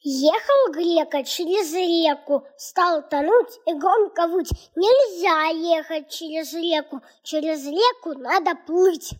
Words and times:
Ехал 0.00 0.72
грека 0.72 1.24
через 1.24 1.72
реку, 1.72 2.46
стал 2.56 3.08
тонуть 3.08 3.58
и 3.66 3.74
громко 3.74 4.28
выть. 4.28 4.50
Нельзя 4.76 5.48
ехать 5.76 6.08
через 6.08 6.52
реку, 6.54 7.02
через 7.24 7.66
реку 7.66 8.14
надо 8.16 8.54
плыть. 8.54 9.14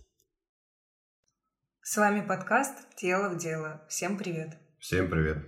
С 1.83 1.97
вами 1.97 2.25
подкаст 2.25 2.95
«Тело 2.95 3.31
в 3.31 3.39
дело». 3.39 3.85
Всем 3.89 4.17
привет. 4.17 4.57
Всем 4.79 5.11
привет. 5.11 5.39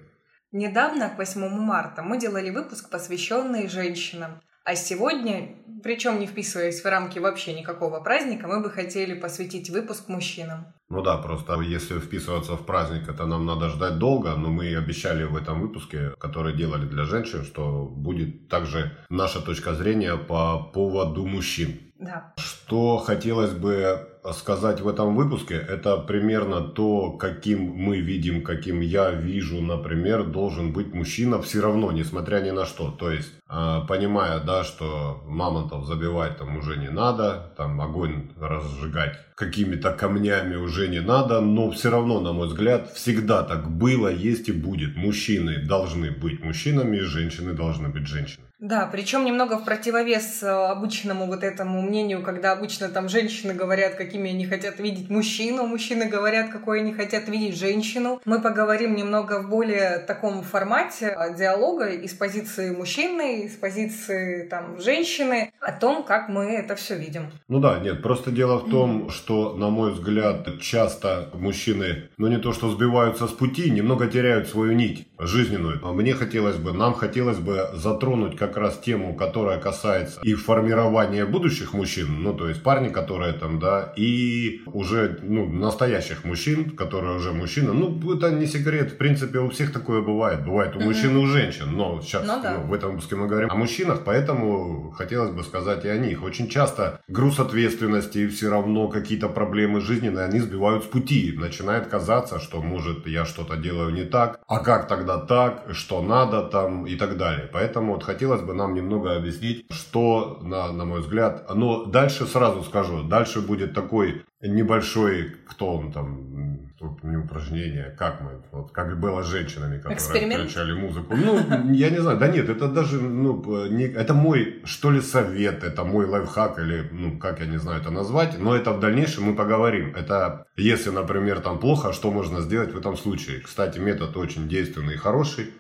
Недавно, 0.51 1.09
к 1.11 1.17
8 1.17 1.49
марта, 1.49 2.03
мы 2.03 2.19
делали 2.19 2.51
выпуск, 2.51 2.91
посвященный 2.91 3.69
женщинам. 3.69 4.43
А 4.71 4.77
сегодня, 4.77 5.57
причем 5.83 6.21
не 6.21 6.29
вписываясь 6.29 6.81
в 6.81 6.87
рамки 6.87 7.19
вообще 7.19 7.55
никакого 7.55 7.99
праздника, 7.99 8.47
мы 8.47 8.63
бы 8.63 8.71
хотели 8.71 9.19
посвятить 9.19 9.69
выпуск 9.69 10.07
мужчинам. 10.07 10.67
Ну 10.89 11.03
да, 11.03 11.17
просто 11.17 11.61
если 11.61 11.99
вписываться 11.99 12.55
в 12.55 12.65
праздник, 12.65 13.09
это 13.09 13.27
нам 13.27 13.47
надо 13.47 13.69
ждать 13.69 13.99
долго, 13.99 14.37
но 14.37 14.49
мы 14.49 14.77
обещали 14.77 15.25
в 15.25 15.35
этом 15.35 15.61
выпуске, 15.61 16.11
который 16.21 16.57
делали 16.57 16.87
для 16.87 17.03
женщин, 17.03 17.43
что 17.43 17.85
будет 17.85 18.49
также 18.49 18.97
наша 19.09 19.45
точка 19.45 19.75
зрения 19.75 20.17
по 20.17 20.63
поводу 20.73 21.27
мужчин. 21.27 21.81
Да. 21.99 22.33
Что 22.39 22.99
хотелось 22.99 23.53
бы 23.53 24.09
сказать 24.33 24.81
в 24.81 24.89
этом 24.89 25.17
выпуске, 25.17 25.55
это 25.55 25.97
примерно 25.97 26.61
то, 26.61 27.13
каким 27.13 27.73
мы 27.75 28.01
видим, 28.01 28.45
каким 28.45 28.81
я 28.81 29.11
вижу, 29.11 29.61
например, 29.61 30.25
должен 30.25 30.73
быть 30.73 30.95
мужчина 30.95 31.43
все 31.43 31.61
равно, 31.61 31.91
несмотря 31.93 32.41
ни 32.41 32.51
на 32.51 32.67
что. 32.67 32.91
То 32.91 33.11
есть, 33.11 33.33
понимая, 33.51 34.41
да, 34.41 34.63
что 34.63 35.23
мамонтов 35.27 35.85
забивать 35.87 36.39
там 36.39 36.57
уже 36.57 36.77
не 36.77 36.89
надо, 36.89 37.53
там 37.57 37.81
огонь 37.81 38.31
разжигать 38.39 39.19
какими-то 39.41 39.93
камнями 39.93 40.55
уже 40.57 40.89
не 40.89 41.01
надо, 41.01 41.41
но 41.41 41.71
все 41.71 41.91
равно, 41.91 42.21
на 42.21 42.33
мой 42.33 42.47
взгляд, 42.47 42.93
всегда 42.93 43.43
так 43.43 43.71
было, 43.71 44.09
есть 44.09 44.49
и 44.49 44.53
будет. 44.53 44.97
Мужчины 44.97 45.59
должны 45.67 46.11
быть 46.11 46.45
мужчинами, 46.45 46.99
женщины 46.99 47.55
должны 47.55 47.89
быть 47.89 48.07
женщинами. 48.07 48.51
Да, 48.61 48.87
причем 48.93 49.25
немного 49.25 49.57
в 49.57 49.65
противовес 49.65 50.43
э, 50.43 50.47
обычному 50.47 51.25
вот 51.25 51.43
этому 51.43 51.81
мнению, 51.81 52.23
когда 52.23 52.53
обычно 52.53 52.91
там 52.91 53.09
женщины 53.09 53.55
говорят, 53.55 53.95
какими 53.95 54.33
они 54.33 54.45
хотят 54.45 54.79
видеть 54.79 55.09
мужчину, 55.09 55.67
мужчины 55.67 56.05
говорят, 56.05 56.51
какой 56.51 56.81
они 56.81 56.93
хотят 56.93 57.27
видеть 57.31 57.57
женщину. 57.57 58.21
Мы 58.27 58.43
поговорим 58.43 58.95
немного 58.95 59.41
в 59.41 59.49
более 59.49 59.99
таком 60.01 60.43
формате 60.43 61.17
э, 61.19 61.35
диалога 61.35 61.87
из 61.87 62.13
позиции 62.13 62.71
мужчины, 62.71 63.40
из 63.47 63.57
позиции 63.57 64.47
там 64.49 64.81
женщины, 64.81 65.53
о 65.61 65.73
том, 65.73 66.05
как 66.05 66.29
мы 66.29 66.45
это 66.45 66.75
все 66.77 66.97
видим. 66.97 67.31
Ну 67.49 67.61
да, 67.61 67.79
нет, 67.79 68.03
просто 68.03 68.31
дело 68.31 68.59
в 68.59 68.71
том, 68.71 69.11
что, 69.11 69.57
на 69.57 69.71
мой 69.71 69.93
взгляд, 69.93 70.61
часто 70.61 71.31
мужчины, 71.35 72.09
ну 72.19 72.29
не 72.29 72.39
то 72.39 72.53
что 72.53 72.71
сбиваются 72.71 73.27
с 73.27 73.33
пути, 73.33 73.71
немного 73.71 74.07
теряют 74.07 74.49
свою 74.49 74.73
нить 74.73 75.07
жизненную. 75.27 75.81
А 75.83 75.93
мне 75.93 76.15
хотелось 76.15 76.57
бы, 76.57 76.73
нам 76.73 76.95
хотелось 76.95 77.39
бы 77.39 77.71
затронуть 77.75 78.37
как 78.37 78.57
раз 78.57 78.79
тему, 78.79 79.15
которая 79.15 79.59
касается 79.59 80.21
и 80.23 80.35
формирования 80.35 81.27
будущих 81.27 81.75
мужчин, 81.75 82.23
ну 82.23 82.35
то 82.35 82.49
есть 82.49 82.63
парни, 82.63 82.89
которые 82.89 83.33
там, 83.33 83.59
да, 83.59 83.93
и 83.97 84.63
уже 84.67 85.19
ну, 85.23 85.47
настоящих 85.47 86.25
мужчин, 86.25 86.71
которые 86.71 87.17
уже 87.17 87.33
мужчины. 87.33 87.73
Ну 87.73 88.15
это 88.15 88.31
не 88.31 88.47
секрет, 88.47 88.93
в 88.93 88.97
принципе 88.97 89.39
у 89.39 89.51
всех 89.51 89.73
такое 89.73 90.01
бывает, 90.03 90.45
бывает 90.45 90.77
у 90.77 90.81
мужчин 90.81 91.17
и 91.17 91.21
у 91.21 91.27
женщин, 91.27 91.73
но 91.73 92.01
сейчас 92.03 92.27
Ну 92.27 92.43
да. 92.43 92.59
ну, 92.59 92.69
в 92.69 92.75
этом 92.75 92.93
выпуске 92.93 93.17
мы 93.17 93.27
говорим 93.27 93.51
о 93.51 93.55
мужчинах, 93.55 94.03
поэтому 94.05 94.91
хотелось 94.93 95.31
бы 95.31 95.43
сказать 95.43 95.85
и 95.85 95.89
о 95.89 95.97
них. 95.97 96.23
Очень 96.23 96.49
часто 96.49 97.01
груз 97.09 97.39
ответственности 97.41 98.19
и 98.19 98.29
все 98.29 98.51
равно 98.51 98.89
какие-то 98.89 99.29
проблемы 99.29 99.81
жизненные, 99.81 100.25
они 100.25 100.41
сбивают 100.41 100.85
с 100.85 100.87
пути. 100.87 101.35
Начинает 101.37 101.87
казаться, 101.87 102.39
что 102.39 102.63
может 102.63 103.07
я 103.07 103.25
что-то 103.25 103.57
делаю 103.57 103.93
не 103.93 104.05
так, 104.05 104.41
а 104.47 104.59
как 104.59 104.89
тогда 104.89 105.10
так, 105.19 105.65
что 105.73 106.03
надо 106.03 106.43
там 106.43 106.87
и 106.87 106.97
так 106.97 107.17
далее. 107.17 107.49
Поэтому 107.53 107.95
вот 107.95 108.03
хотелось 108.03 108.43
бы 108.43 108.55
нам 108.55 108.75
немного 108.75 109.17
объяснить, 109.17 109.67
что, 109.71 110.39
на, 110.43 110.73
на 110.73 110.85
мой 110.85 111.01
взгляд, 111.01 111.49
но 111.55 111.85
дальше 111.85 112.27
сразу 112.27 112.63
скажу, 112.63 113.03
дальше 113.03 113.41
будет 113.41 113.75
такой 113.75 114.25
небольшой, 114.43 115.37
кто 115.47 115.77
он 115.77 115.93
там, 115.93 116.71
тут 116.79 117.05
не 117.05 117.17
упражнение, 117.17 117.95
как 117.99 118.23
мы, 118.23 118.43
вот 118.53 118.73
как 118.73 118.99
было 118.99 119.23
с 119.23 119.27
женщинами, 119.27 119.77
которые 119.77 119.99
Эксперимент? 119.99 120.43
включали 120.45 120.73
музыку. 120.73 121.15
Ну, 121.15 121.73
я 121.73 121.91
не 121.91 121.99
знаю, 121.99 122.19
да 122.19 122.29
нет, 122.29 122.49
это 122.49 122.69
даже, 122.69 123.01
ну, 123.01 123.67
не, 123.67 123.85
это 123.85 124.15
мой, 124.15 124.63
что 124.65 124.91
ли, 124.91 125.03
совет, 125.03 125.63
это 125.63 125.85
мой 125.85 126.07
лайфхак, 126.07 126.59
или, 126.59 126.89
ну, 126.91 127.19
как 127.19 127.41
я 127.41 127.47
не 127.47 127.59
знаю 127.59 127.81
это 127.81 127.91
назвать, 127.91 128.39
но 128.39 128.57
это 128.57 128.73
в 128.73 128.81
дальнейшем 128.81 129.25
мы 129.25 129.35
поговорим. 129.37 129.95
Это, 129.95 130.47
если, 130.57 130.91
например, 130.91 131.41
там 131.41 131.59
плохо, 131.59 131.93
что 131.93 132.11
можно 132.11 132.41
сделать 132.41 132.73
в 132.73 132.79
этом 132.79 132.97
случае. 132.97 133.41
Кстати, 133.41 133.79
метод 133.79 134.17
очень 134.17 134.49
действенный 134.49 134.95
и 134.95 134.97
хороший. 134.97 135.51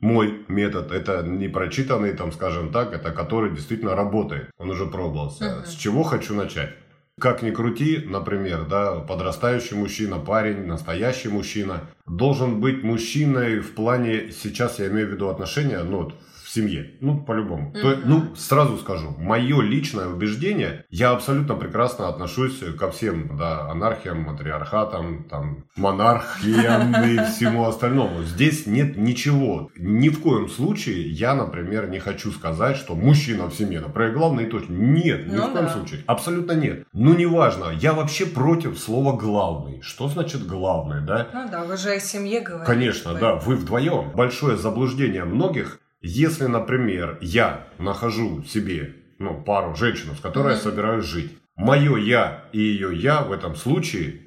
Мой 0.00 0.44
метод, 0.46 0.92
это 0.92 1.22
не 1.22 1.48
прочитанный, 1.48 2.12
там, 2.12 2.30
скажем 2.30 2.70
так, 2.70 2.92
это 2.92 3.10
который 3.10 3.50
действительно 3.50 3.96
работает. 3.96 4.48
Он 4.56 4.70
уже 4.70 4.86
пробовался. 4.86 5.44
Мгм. 5.44 5.64
С 5.64 5.70
чего 5.70 6.04
хочу 6.04 6.34
начать? 6.34 6.70
Как 7.18 7.42
ни 7.42 7.50
крути, 7.50 8.04
например, 8.06 8.66
да, 8.68 9.00
подрастающий 9.00 9.76
мужчина, 9.76 10.18
парень, 10.18 10.66
настоящий 10.66 11.28
мужчина, 11.28 11.80
должен 12.06 12.60
быть 12.60 12.84
мужчиной 12.84 13.58
в 13.58 13.74
плане, 13.74 14.30
сейчас 14.30 14.78
я 14.78 14.86
имею 14.88 15.08
в 15.08 15.10
виду 15.10 15.28
отношения, 15.28 15.82
ну, 15.82 16.12
в 16.48 16.50
семье, 16.50 16.92
ну, 17.02 17.20
по-любому. 17.20 17.72
То, 17.74 17.88
Мгм. 17.88 18.00
ну, 18.06 18.34
сразу 18.34 18.78
скажу, 18.78 19.14
мое 19.18 19.60
личное 19.60 20.06
убеждение, 20.08 20.86
я 20.88 21.10
абсолютно 21.10 21.54
прекрасно 21.54 22.08
отношусь 22.08 22.58
ко 22.78 22.90
всем, 22.90 23.36
да, 23.36 23.70
анархиям, 23.70 24.22
матриархатам, 24.22 25.24
там, 25.24 25.64
монархиям 25.76 26.92
и 27.04 27.18
всему 27.30 27.66
остальному. 27.66 28.22
Здесь 28.22 28.66
нет 28.66 28.96
ничего. 28.96 29.70
Ни 29.76 30.08
в 30.08 30.20
коем 30.22 30.48
случае 30.48 31.10
я, 31.10 31.34
например, 31.34 31.90
не 31.90 31.98
хочу 31.98 32.30
сказать, 32.32 32.76
что 32.78 32.94
мужчина 32.94 33.46
в 33.50 33.54
семье, 33.54 33.80
например, 33.80 34.12
главный 34.12 34.44
и 34.44 34.50
точно. 34.50 34.72
Нет, 34.72 35.26
ни 35.26 35.34
Ну 35.36 35.48
в 35.48 35.52
коем 35.52 35.66
да. 35.66 35.72
случае. 35.72 36.00
Абсолютно 36.06 36.52
нет. 36.52 36.84
Ну, 36.94 37.14
неважно. 37.14 37.66
Я 37.78 37.92
вообще 37.92 38.24
против 38.24 38.78
слова 38.78 39.14
главный. 39.16 39.82
Что 39.82 40.08
значит 40.08 40.46
главный, 40.46 41.02
да? 41.04 41.28
Ну 41.34 41.46
да, 41.50 41.64
вы 41.64 41.76
же 41.76 41.90
о 41.90 42.00
семье 42.00 42.40
говорите. 42.40 42.66
Конечно, 42.72 43.12
да, 43.14 43.34
вы 43.34 43.56
вдвоем. 43.56 44.12
Большое 44.14 44.56
заблуждение 44.56 45.24
многих, 45.24 45.78
если, 46.00 46.46
например, 46.46 47.18
я 47.20 47.66
нахожу 47.78 48.42
себе 48.44 48.94
ну, 49.18 49.42
пару, 49.42 49.74
женщину, 49.74 50.14
с 50.14 50.20
которой 50.20 50.54
я 50.54 50.60
собираюсь 50.60 51.04
жить, 51.04 51.36
мое 51.56 51.96
я 51.96 52.44
и 52.52 52.60
ее 52.60 52.96
я 52.96 53.22
в 53.22 53.32
этом 53.32 53.56
случае 53.56 54.22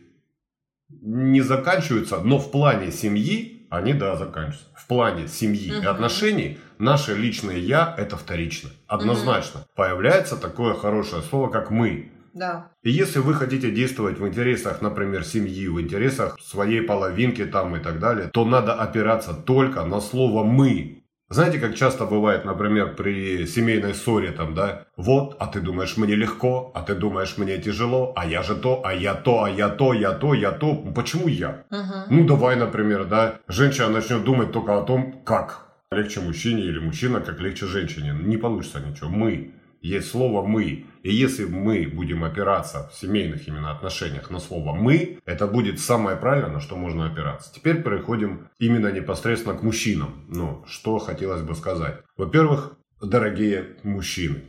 не 0.90 1.42
заканчиваются, 1.42 2.20
но 2.20 2.38
в 2.38 2.52
плане 2.52 2.92
семьи 2.92 3.68
они, 3.70 3.94
да, 3.94 4.18
заканчиваются. 4.18 4.66
В 4.76 4.86
плане 4.86 5.30
семьи 5.30 5.68
и 5.68 5.80
Мгм. 5.80 5.88
отношений 5.88 6.58
наше 6.78 7.16
личное 7.16 7.56
я 7.56 7.96
это 7.98 8.18
вторично. 8.18 8.70
Однозначно. 8.86 9.66
Появляется 9.76 10.36
такое 10.36 10.74
хорошее 10.74 11.22
слово, 11.22 11.50
как 11.50 11.72
мы. 11.72 12.12
Да. 12.34 12.72
И 12.84 12.92
если 12.92 13.20
вы 13.20 13.34
хотите 13.34 13.72
действовать 13.72 14.20
в 14.20 14.28
интересах, 14.28 14.82
например, 14.82 15.24
семьи, 15.24 15.68
в 15.70 15.80
интересах 15.80 16.38
своей 16.42 16.82
половинки 16.82 17.46
там 17.46 17.76
и 17.78 17.80
так 17.80 18.00
далее, 18.00 18.30
то 18.34 18.44
надо 18.44 18.74
опираться 18.74 19.34
только 19.34 19.86
на 19.86 20.02
слово 20.02 20.44
«мы». 20.44 21.01
Знаете, 21.32 21.60
как 21.60 21.76
часто 21.76 22.06
бывает, 22.06 22.44
например, 22.44 22.94
при 22.96 23.46
семейной 23.46 23.94
ссоре 23.94 24.32
там, 24.32 24.54
да? 24.54 24.84
Вот, 24.98 25.38
а 25.40 25.48
ты 25.48 25.62
думаешь, 25.62 25.96
мне 25.96 26.14
легко, 26.14 26.72
а 26.76 26.82
ты 26.82 26.94
думаешь, 26.94 27.38
мне 27.38 27.58
тяжело, 27.58 28.12
а 28.18 28.26
я 28.26 28.44
же 28.44 28.54
то, 28.54 28.82
а 28.84 28.94
я 28.94 29.14
то, 29.14 29.46
а 29.46 29.50
я 29.50 29.70
то, 29.70 29.94
я 29.94 30.12
то, 30.12 30.34
я 30.34 30.52
то. 30.52 30.76
Почему 30.94 31.30
я? 31.30 31.64
Мгм. 31.70 32.06
Ну, 32.10 32.26
давай, 32.26 32.58
например, 32.58 33.06
да, 33.06 33.36
женщина 33.48 33.88
начнет 33.88 34.26
думать 34.26 34.52
только 34.52 34.78
о 34.78 34.82
том, 34.82 35.22
как. 35.24 35.68
Легче 35.92 36.20
мужчине 36.20 36.64
или 36.64 36.80
мужчина, 36.80 37.22
как 37.22 37.40
легче 37.40 37.66
женщине. 37.66 38.14
Не 38.14 38.36
получится 38.36 38.82
ничего. 38.82 39.10
Мы. 39.10 39.54
Есть 39.82 40.12
слово 40.12 40.46
«мы». 40.46 40.86
И 41.02 41.12
если 41.12 41.46
мы 41.46 41.88
будем 41.88 42.24
опираться 42.24 42.88
в 42.90 42.96
семейных 42.96 43.48
именно 43.48 43.72
отношениях 43.72 44.30
на 44.30 44.40
слово 44.40 44.74
«мы», 44.74 45.20
это 45.26 45.48
будет 45.48 45.80
самое 45.80 46.16
правильное, 46.16 46.52
на 46.52 46.60
что 46.60 46.76
можно 46.76 47.08
опираться. 47.08 47.52
Теперь 47.52 47.82
переходим 47.82 48.48
именно 48.60 48.92
непосредственно 48.92 49.58
к 49.58 49.64
мужчинам. 49.64 50.26
Ну, 50.28 50.64
что 50.68 51.00
хотелось 51.00 51.42
бы 51.42 51.56
сказать. 51.56 51.98
Во-первых, 52.16 52.78
дорогие 53.02 53.76
мужчины, 53.84 54.44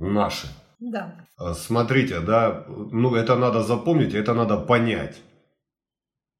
наши, 0.00 0.48
Да. 0.80 1.14
Э, 1.38 1.54
Смотрите, 1.54 2.18
да, 2.18 2.66
ну 2.68 3.14
это 3.14 3.36
надо 3.36 3.62
запомнить, 3.62 4.12
это 4.14 4.34
надо 4.34 4.56
понять. 4.56 5.22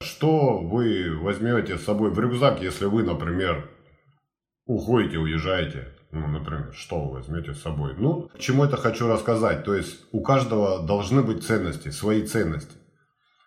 Что 0.03 0.59
вы 0.59 1.17
возьмете 1.17 1.79
с 1.79 1.85
собой 1.85 2.11
в 2.11 2.19
рюкзак, 2.19 2.61
если 2.61 2.87
вы, 2.87 3.05
например, 3.05 3.71
уходите, 4.67 5.19
уезжаете? 5.19 5.95
Ну, 6.15 6.29
например, 6.29 6.73
что 6.75 7.01
вы 7.01 7.15
возьмете 7.15 7.55
с 7.55 7.63
собой? 7.63 7.95
Ну, 7.99 8.31
к 8.35 8.39
чему 8.39 8.65
это 8.65 8.77
хочу 8.77 9.09
рассказать? 9.09 9.65
То 9.65 9.75
есть 9.75 10.07
у 10.13 10.23
каждого 10.23 10.87
должны 10.87 11.23
быть 11.23 11.45
ценности, 11.45 11.91
свои 11.91 12.23
ценности. 12.23 12.77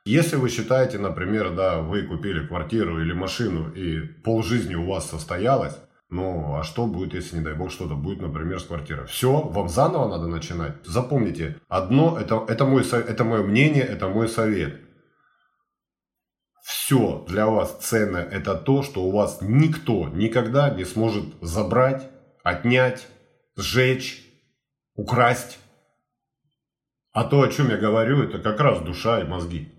Если 0.04 0.36
вы 0.36 0.50
считаете, 0.50 1.00
например, 1.00 1.56
да, 1.56 1.80
вы 1.80 2.04
купили 2.04 2.46
квартиру 2.46 3.02
или 3.02 3.14
машину, 3.14 3.72
и 3.72 4.02
полжизни 4.02 4.76
у 4.76 4.86
вас 4.86 5.10
состоялось, 5.10 5.78
ну, 6.10 6.56
а 6.58 6.64
что 6.64 6.86
будет, 6.88 7.14
если, 7.14 7.38
не 7.38 7.44
дай 7.44 7.54
бог, 7.54 7.72
что-то 7.72 7.96
будет, 7.96 8.22
например, 8.22 8.60
с 8.60 8.64
квартирой? 8.64 9.08
Все, 9.08 9.42
вам 9.42 9.70
заново 9.70 10.10
надо 10.10 10.28
начинать. 10.28 10.74
Запомните, 10.86 11.58
одно, 11.70 12.18
это, 12.20 12.46
это, 12.48 12.66
мой, 12.66 12.84
это 12.90 13.24
мое 13.24 13.44
мнение, 13.44 13.84
это 13.84 14.10
мой 14.10 14.28
совет. 14.28 14.82
все 16.64 17.26
для 17.28 17.48
вас 17.48 17.78
ценное 17.80 18.24
это 18.24 18.56
то, 18.56 18.84
что 18.84 19.04
у 19.04 19.12
вас 19.12 19.40
никто 19.42 20.10
никогда 20.10 20.70
не 20.70 20.84
сможет 20.84 21.26
забрать, 21.42 22.10
отнять, 22.48 23.08
сжечь, 23.56 24.24
украсть. 24.96 25.60
А 27.14 27.24
то, 27.24 27.42
о 27.42 27.48
чем 27.50 27.70
я 27.70 27.78
говорю, 27.78 28.24
это 28.24 28.40
как 28.40 28.60
раз 28.60 28.82
душа 28.82 29.20
и 29.22 29.24
мозги. 29.24 29.72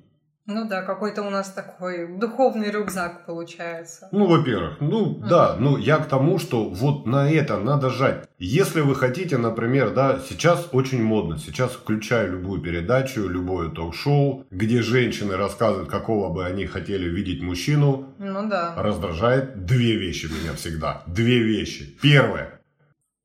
Ну 0.50 0.66
да, 0.66 0.80
какой-то 0.80 1.22
у 1.22 1.28
нас 1.28 1.52
такой 1.52 2.08
духовный 2.08 2.70
рюкзак 2.70 3.26
получается. 3.26 4.08
Ну, 4.12 4.26
во-первых, 4.26 4.80
ну 4.80 5.18
mm 5.18 5.28
да, 5.28 5.56
ну 5.58 5.76
я 5.76 5.98
к 5.98 6.06
тому, 6.06 6.38
что 6.38 6.70
вот 6.70 7.04
на 7.04 7.30
это 7.30 7.58
надо 7.58 7.90
жать. 7.90 8.26
Если 8.38 8.80
вы 8.80 8.94
хотите, 8.94 9.36
например, 9.36 9.92
да, 9.92 10.18
сейчас 10.26 10.70
очень 10.72 11.02
модно, 11.02 11.36
сейчас 11.36 11.72
включаю 11.72 12.32
любую 12.32 12.62
передачу, 12.62 13.28
любое 13.28 13.68
ток-шоу, 13.68 14.46
где 14.50 14.80
женщины 14.80 15.36
рассказывают, 15.36 15.90
какого 15.90 16.32
бы 16.32 16.46
они 16.46 16.64
хотели 16.64 17.10
видеть 17.10 17.42
мужчину. 17.42 18.14
Ну 18.18 18.48
да. 18.48 18.74
Раздражает 18.74 19.66
две 19.66 19.96
вещи 19.96 20.26
меня 20.26 20.54
всегда. 20.54 21.02
Две 21.06 21.40
вещи. 21.40 21.94
Первое. 22.00 22.57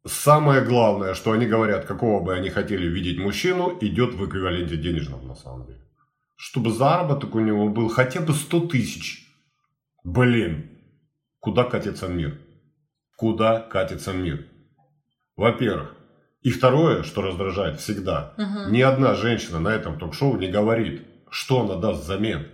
Самое 0.06 0.62
главное, 0.62 1.14
что 1.14 1.32
они 1.32 1.46
говорят, 1.46 1.86
какого 1.86 2.24
бы 2.24 2.34
они 2.34 2.50
хотели 2.50 2.88
видеть 2.88 3.20
мужчину, 3.20 3.78
идет 3.82 4.14
в 4.16 4.28
эквиваленте 4.28 4.78
денежном 4.78 5.28
на 5.28 5.36
самом 5.36 5.66
деле 5.66 5.84
чтобы 6.44 6.72
заработок 6.72 7.36
у 7.36 7.40
него 7.40 7.70
был 7.70 7.88
хотя 7.88 8.20
бы 8.20 8.34
100 8.34 8.68
тысяч. 8.68 9.26
Блин, 10.04 10.70
куда 11.40 11.64
катится 11.64 12.10
мир? 12.10 12.38
Куда 13.16 13.62
катится 13.62 14.12
мир? 14.12 14.46
Во-первых. 15.38 15.96
И 16.42 16.52
второе, 16.52 17.04
что 17.04 17.22
раздражает 17.22 17.80
всегда, 17.80 18.34
угу. 18.38 18.70
ни 18.70 18.82
одна 18.82 19.16
женщина 19.16 19.62
на 19.62 19.70
этом 19.70 19.98
ток-шоу 19.98 20.36
не 20.36 20.50
говорит, 20.50 21.08
что 21.30 21.62
она 21.62 21.76
даст 21.76 22.04
взамен. 22.04 22.46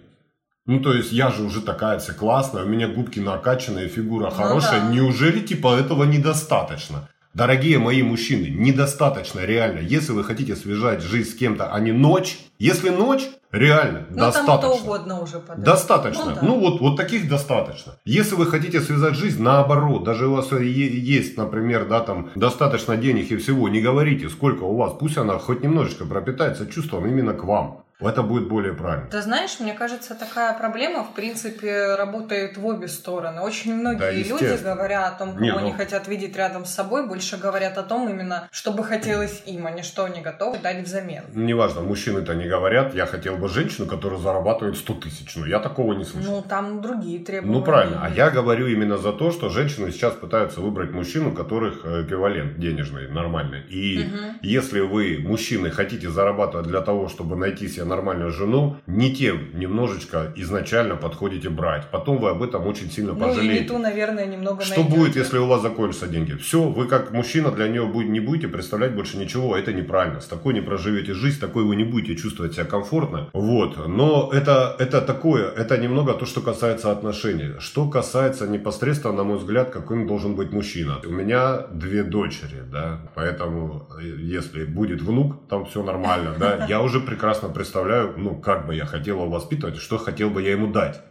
Ну, 0.68 0.82
то 0.82 0.94
есть, 0.94 1.12
я 1.12 1.32
же 1.32 1.42
уже 1.42 1.64
такая 1.64 1.98
вся 1.98 2.14
классная, 2.14 2.66
у 2.66 2.68
меня 2.68 2.88
губки 2.88 3.20
накачанные, 3.20 3.88
фигура 3.88 4.26
ну, 4.26 4.32
хорошая. 4.32 4.82
Да. 4.82 4.90
Неужели, 4.94 5.40
типа, 5.40 5.76
этого 5.76 6.04
недостаточно? 6.04 7.10
Дорогие 7.34 7.78
мои 7.80 8.02
мужчины, 8.02 8.48
недостаточно 8.48 9.42
реально. 9.42 9.80
Если 9.80 10.12
вы 10.12 10.24
хотите 10.24 10.56
связать 10.56 11.02
жизнь 11.02 11.32
с 11.32 11.36
кем-то, 11.36 11.72
а 11.72 11.80
не 11.80 11.92
ночь. 11.92 12.40
Если 12.58 12.90
ночь, 12.90 13.30
Реально, 13.52 14.06
ну, 14.12 14.18
достаточно. 14.18 14.58
Там 14.60 14.60
кто 14.60 14.84
угодно 14.84 15.22
уже 15.22 15.40
подойдет. 15.40 15.66
Достаточно. 15.66 16.26
Ну, 16.26 16.36
да. 16.36 16.42
ну 16.44 16.60
вот, 16.60 16.82
вот 16.82 16.96
таких 16.98 17.28
достаточно. 17.28 17.94
Если 18.06 18.36
вы 18.36 18.46
хотите 18.46 18.80
связать 18.80 19.16
жизнь, 19.16 19.42
наоборот, 19.42 20.04
даже 20.04 20.28
у 20.28 20.36
вас 20.36 20.52
есть, 20.52 21.36
например, 21.36 21.88
да, 21.88 22.02
там 22.02 22.30
достаточно 22.36 22.96
денег 22.96 23.32
и 23.32 23.38
всего, 23.38 23.68
не 23.68 23.82
говорите, 23.82 24.30
сколько 24.30 24.64
у 24.64 24.76
вас, 24.78 24.94
пусть 25.00 25.18
она 25.18 25.40
хоть 25.40 25.64
немножечко 25.64 26.06
пропитается 26.06 26.68
чувством 26.68 27.08
именно 27.08 27.34
к 27.34 27.44
вам. 27.44 27.84
Это 28.02 28.24
будет 28.24 28.48
более 28.48 28.74
правильно. 28.74 29.10
Ты 29.10 29.22
знаешь, 29.22 29.60
мне 29.60 29.74
кажется, 29.74 30.16
такая 30.16 30.58
проблема, 30.58 31.04
в 31.04 31.14
принципе, 31.14 31.96
работает 31.96 32.58
в 32.58 32.66
обе 32.66 32.88
стороны. 32.88 33.42
Очень 33.42 33.76
многие 33.76 34.00
да, 34.00 34.12
люди, 34.12 34.64
говоря 34.64 35.08
о 35.08 35.12
том, 35.12 35.34
кого 35.34 35.42
не, 35.42 35.52
ну... 35.52 35.58
они 35.58 35.74
хотят 35.74 36.08
видеть 36.08 36.38
рядом 36.38 36.64
с 36.64 36.74
собой, 36.74 37.06
больше 37.06 37.36
говорят 37.36 37.78
о 37.78 37.84
том 37.84 38.08
именно, 38.10 38.48
что 38.52 38.72
бы 38.72 38.86
хотелось 38.86 39.44
им, 39.46 39.68
а 39.68 39.72
не 39.72 39.84
что 39.84 40.06
они 40.06 40.22
готовы 40.22 40.60
дать 40.60 40.86
взамен. 40.86 41.26
Неважно, 41.34 41.82
мужчины-то 41.82 42.36
не 42.36 42.48
говорят, 42.48 42.96
я 42.96 43.06
хотел 43.06 43.36
бы 43.36 43.50
женщину, 43.50 43.86
которая 43.86 44.20
зарабатывает 44.20 44.78
100 44.78 44.94
тысяч. 44.94 45.36
Но 45.36 45.46
я 45.46 45.60
такого 45.60 45.92
не 45.94 46.06
слышал. 46.06 46.38
Ну, 46.38 46.42
там 46.42 46.82
другие 46.82 47.20
требования. 47.20 47.60
Ну, 47.60 47.66
правильно. 47.66 48.00
А 48.02 48.10
я 48.10 48.30
говорю 48.30 48.68
именно 48.68 48.98
за 48.98 49.12
то, 49.12 49.32
что 49.32 49.50
женщины 49.50 49.92
сейчас 49.92 50.14
пытаются 50.14 50.62
выбрать 50.62 50.92
мужчину, 50.92 51.32
у 51.32 51.36
которых 51.36 51.82
э, 51.84 52.04
эквивалент 52.04 52.58
денежный, 52.60 53.10
нормальный. 53.10 53.62
И 53.64 54.06
угу. 54.06 54.40
если 54.42 54.80
вы, 54.80 55.20
мужчины, 55.20 55.70
хотите 55.70 56.10
зарабатывать 56.10 56.68
для 56.68 56.80
того, 56.80 57.10
чтобы 57.10 57.36
найти 57.36 57.68
себе 57.68 57.89
нормальную 57.90 58.32
жену, 58.32 58.78
не 58.88 59.14
тем 59.14 59.60
немножечко 59.60 60.32
изначально 60.36 60.96
подходите 60.96 61.50
брать. 61.50 61.92
Потом 61.92 62.18
вы 62.20 62.30
об 62.30 62.42
этом 62.42 62.66
очень 62.68 62.90
сильно 62.90 63.14
пожалеете. 63.14 63.48
Ну 63.48 63.52
и 63.52 63.60
не 63.60 63.68
ту, 63.68 63.78
наверное, 63.78 64.26
немного 64.26 64.64
Что 64.64 64.80
найдете. 64.80 64.98
будет, 64.98 65.16
если 65.16 65.38
у 65.38 65.48
вас 65.48 65.62
закончатся 65.62 66.08
деньги? 66.08 66.34
Все, 66.34 66.62
вы 66.70 66.88
как 66.88 67.12
мужчина 67.12 67.52
для 67.52 67.68
нее 67.68 67.86
не 68.06 68.20
будете 68.20 68.48
представлять 68.48 68.96
больше 68.96 69.18
ничего. 69.18 69.58
Это 69.58 69.74
неправильно. 69.74 70.22
С 70.22 70.28
такой 70.28 70.54
не 70.54 70.62
проживете 70.62 71.14
жизнь, 71.14 71.40
такой 71.40 71.64
вы 71.64 71.76
не 71.76 71.84
будете 71.84 72.16
чувствовать 72.16 72.54
себя 72.54 72.66
комфортно. 72.66 73.30
Вот. 73.34 73.88
Но 73.88 74.30
это, 74.32 74.76
это 74.80 75.02
такое, 75.02 75.50
это 75.50 75.78
немного 75.78 76.14
то, 76.14 76.26
что 76.26 76.42
касается 76.42 76.92
отношений. 76.92 77.60
Что 77.60 77.90
касается 77.90 78.48
непосредственно, 78.48 79.16
на 79.18 79.24
мой 79.24 79.38
взгляд, 79.38 79.72
каким 79.72 80.08
должен 80.08 80.36
быть 80.36 80.52
мужчина. 80.52 80.98
У 81.06 81.12
меня 81.12 81.68
две 81.72 82.04
дочери, 82.04 82.64
да, 82.72 83.02
поэтому 83.16 83.88
если 84.00 84.66
будет 84.66 85.02
внук, 85.02 85.48
там 85.50 85.66
все 85.66 85.84
нормально, 85.84 86.36
да. 86.40 86.66
Я 86.70 86.82
уже 86.82 87.00
прекрасно 87.00 87.50
представляю, 87.50 87.79
ну, 88.18 88.40
как 88.40 88.68
бы 88.68 88.76
я 88.76 88.86
хотел 88.86 89.18
его 89.18 89.30
воспитывать, 89.30 89.78
что 89.78 89.98
хотел 89.98 90.30
бы 90.30 90.42
я 90.42 90.52
ему 90.52 90.72
дать. 90.72 91.02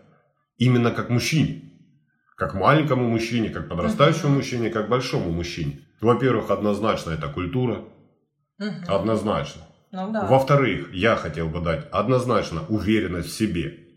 Именно 0.57 0.91
как 0.91 1.11
мужчине. 1.11 1.63
Как 2.37 2.55
маленькому 2.55 3.09
мужчине, 3.09 3.51
как 3.51 3.69
подрастающему 3.69 4.37
мужчине, 4.37 4.71
как 4.71 4.89
большому 4.89 5.31
мужчине. 5.31 5.81
Во-первых, 6.01 6.51
однозначно 6.51 7.11
это 7.11 7.29
культура. 7.29 7.85
Однозначно. 8.87 9.63
Ну, 9.91 10.13
да. 10.13 10.27
Во-вторых, 10.27 10.93
я 10.93 11.17
хотел 11.17 11.49
бы 11.49 11.61
дать 11.61 11.89
однозначно 11.91 12.63
уверенность 12.69 13.31
в 13.31 13.37
себе. 13.37 13.89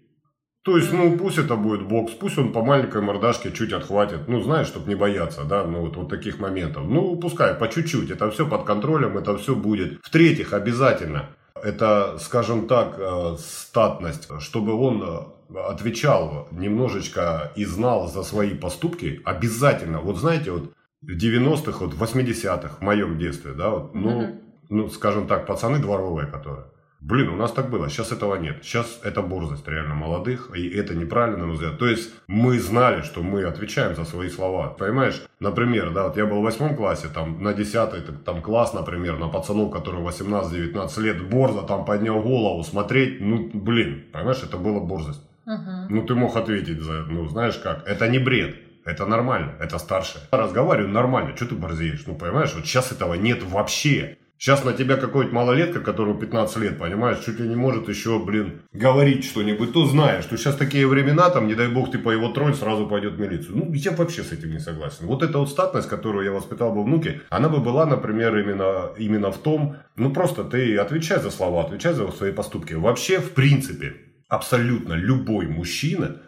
То 0.64 0.78
есть, 0.78 0.94
ну, 0.94 1.18
пусть 1.18 1.40
это 1.40 1.56
будет 1.56 1.88
бокс, 1.88 2.14
пусть 2.14 2.38
он 2.38 2.54
по 2.54 2.64
маленькой 2.64 3.02
мордашке 3.02 3.52
чуть 3.52 3.74
отхватит, 3.74 4.28
ну, 4.28 4.42
знаешь, 4.42 4.68
чтобы 4.68 4.90
не 4.90 4.96
бояться, 4.96 5.44
да, 5.44 5.64
ну, 5.64 5.82
вот, 5.82 5.98
вот 5.98 6.10
таких 6.10 6.38
моментов. 6.38 6.84
Ну, 6.88 7.16
пускай, 7.16 7.56
по 7.56 7.68
чуть-чуть, 7.68 8.12
это 8.12 8.30
все 8.30 8.48
под 8.48 8.64
контролем, 8.64 9.18
это 9.18 9.36
все 9.38 9.56
будет. 9.56 10.00
В-третьих, 10.04 10.54
обязательно, 10.54 11.30
это, 11.56 12.18
скажем 12.20 12.68
так, 12.68 12.96
э, 12.98 13.36
статность, 13.40 14.30
чтобы 14.40 14.74
он 14.74 15.04
э, 15.04 15.58
отвечал 15.60 16.48
немножечко 16.52 17.52
и 17.56 17.66
знал 17.66 18.08
за 18.08 18.24
свои 18.24 18.54
поступки, 18.54 19.22
обязательно. 19.26 20.00
Вот 20.00 20.18
знаете, 20.18 20.52
вот 20.52 20.72
в 21.02 21.18
90-х, 21.18 21.86
вот 21.86 21.94
в 21.94 22.04
80-х, 22.04 22.78
в 22.80 22.82
моем 22.82 23.18
детстве, 23.18 23.54
да, 23.54 23.70
вот, 23.70 23.96
ну, 23.96 24.22
mm-hmm. 24.22 24.42
ну, 24.70 24.90
скажем 24.90 25.28
так, 25.28 25.46
пацаны 25.46 25.80
дворовые, 25.80 26.28
которые 26.28 26.66
Блин, 27.02 27.30
у 27.30 27.36
нас 27.36 27.52
так 27.52 27.72
было, 27.72 27.90
сейчас 27.90 28.12
этого 28.12 28.36
нет. 28.36 28.64
Сейчас 28.64 29.00
это 29.04 29.24
борзость 29.24 29.68
реально 29.68 29.96
молодых, 29.96 30.52
и 30.56 30.70
это 30.70 30.94
неправильно, 30.94 31.40
на 31.40 31.46
мой 31.48 31.56
взгляд. 31.56 31.80
То 31.80 31.88
есть 31.88 32.14
мы 32.28 32.60
знали, 32.60 33.02
что 33.02 33.24
мы 33.24 33.44
отвечаем 33.44 33.96
за 33.96 34.06
свои 34.06 34.30
слова. 34.30 34.68
Понимаешь, 34.68 35.20
например, 35.40 35.92
да, 35.92 36.08
вот 36.08 36.18
я 36.18 36.28
был 36.28 36.42
в 36.42 36.44
восьмом 36.44 36.76
классе, 36.76 37.08
там 37.12 37.42
на 37.42 37.56
десятый 37.56 38.02
там 38.24 38.44
класс, 38.44 38.74
например, 38.74 39.18
на 39.18 39.30
пацанов, 39.30 39.72
которым 39.72 40.08
18-19 40.08 41.02
лет, 41.02 41.28
борзо 41.28 41.64
там 41.64 41.86
поднял 41.86 42.22
голову, 42.22 42.64
смотреть, 42.64 43.20
ну, 43.20 43.50
блин, 43.52 44.06
понимаешь, 44.14 44.44
это 44.44 44.58
было 44.58 44.80
борзость. 44.80 45.22
Uh-huh. 45.48 45.88
Ну, 45.90 46.06
ты 46.06 46.14
мог 46.14 46.36
ответить 46.36 46.82
за, 46.82 47.04
ну, 47.10 47.28
знаешь 47.28 47.58
как, 47.58 47.88
это 47.88 48.08
не 48.08 48.20
бред. 48.20 48.56
Это 48.84 49.06
нормально, 49.06 49.54
это 49.60 49.78
старшее. 49.78 50.24
Разговариваю 50.32 50.90
нормально, 50.90 51.36
что 51.36 51.46
ты 51.46 51.56
борзеешь? 51.56 52.04
Ну, 52.08 52.16
понимаешь, 52.16 52.54
вот 52.56 52.66
сейчас 52.66 52.92
этого 52.92 53.14
нет 53.14 53.44
вообще. 53.44 54.18
Сейчас 54.42 54.64
на 54.64 54.74
тебя 54.74 54.98
какой-то 54.98 55.36
малолетка, 55.36 55.82
которому 55.82 56.20
15 56.20 56.58
лет, 56.58 56.80
понимаешь, 56.80 57.24
чуть 57.24 57.40
ли 57.40 57.48
не 57.48 57.56
может 57.56 57.88
еще, 57.88 58.18
блин, 58.18 58.64
говорить 58.74 59.24
что-нибудь. 59.24 59.72
То 59.72 59.86
знаешь, 59.86 60.24
что 60.24 60.36
сейчас 60.36 60.56
такие 60.56 60.88
времена, 60.88 61.30
там, 61.30 61.46
не 61.46 61.54
дай 61.54 61.68
бог, 61.68 61.92
ты 61.92 62.00
по 62.00 62.10
его 62.10 62.30
тролль, 62.30 62.56
сразу 62.56 62.88
пойдет 62.88 63.14
в 63.14 63.20
милицию. 63.20 63.58
Ну, 63.58 63.72
я 63.72 63.92
вообще 63.92 64.24
с 64.24 64.32
этим 64.32 64.50
не 64.50 64.58
согласен. 64.58 65.06
Вот 65.06 65.22
эта 65.22 65.38
вот 65.38 65.52
статность, 65.52 65.88
которую 65.88 66.26
я 66.26 66.32
воспитал 66.32 66.74
бы 66.74 66.84
внуке, 66.84 67.22
она 67.30 67.50
бы 67.50 67.60
была, 67.60 67.86
например, 67.86 68.36
именно, 68.36 68.90
именно 68.98 69.32
в 69.32 69.38
том, 69.38 69.76
ну, 69.96 70.12
просто 70.12 70.44
ты 70.44 70.76
отвечай 70.76 71.20
за 71.20 71.30
слова, 71.30 71.64
отвечай 71.64 71.94
за 71.94 72.10
свои 72.12 72.32
поступки. 72.32 72.74
Вообще, 72.74 73.20
в 73.20 73.34
принципе, 73.34 73.94
абсолютно 74.28 74.94
любой 74.94 75.46
мужчина, 75.46 76.20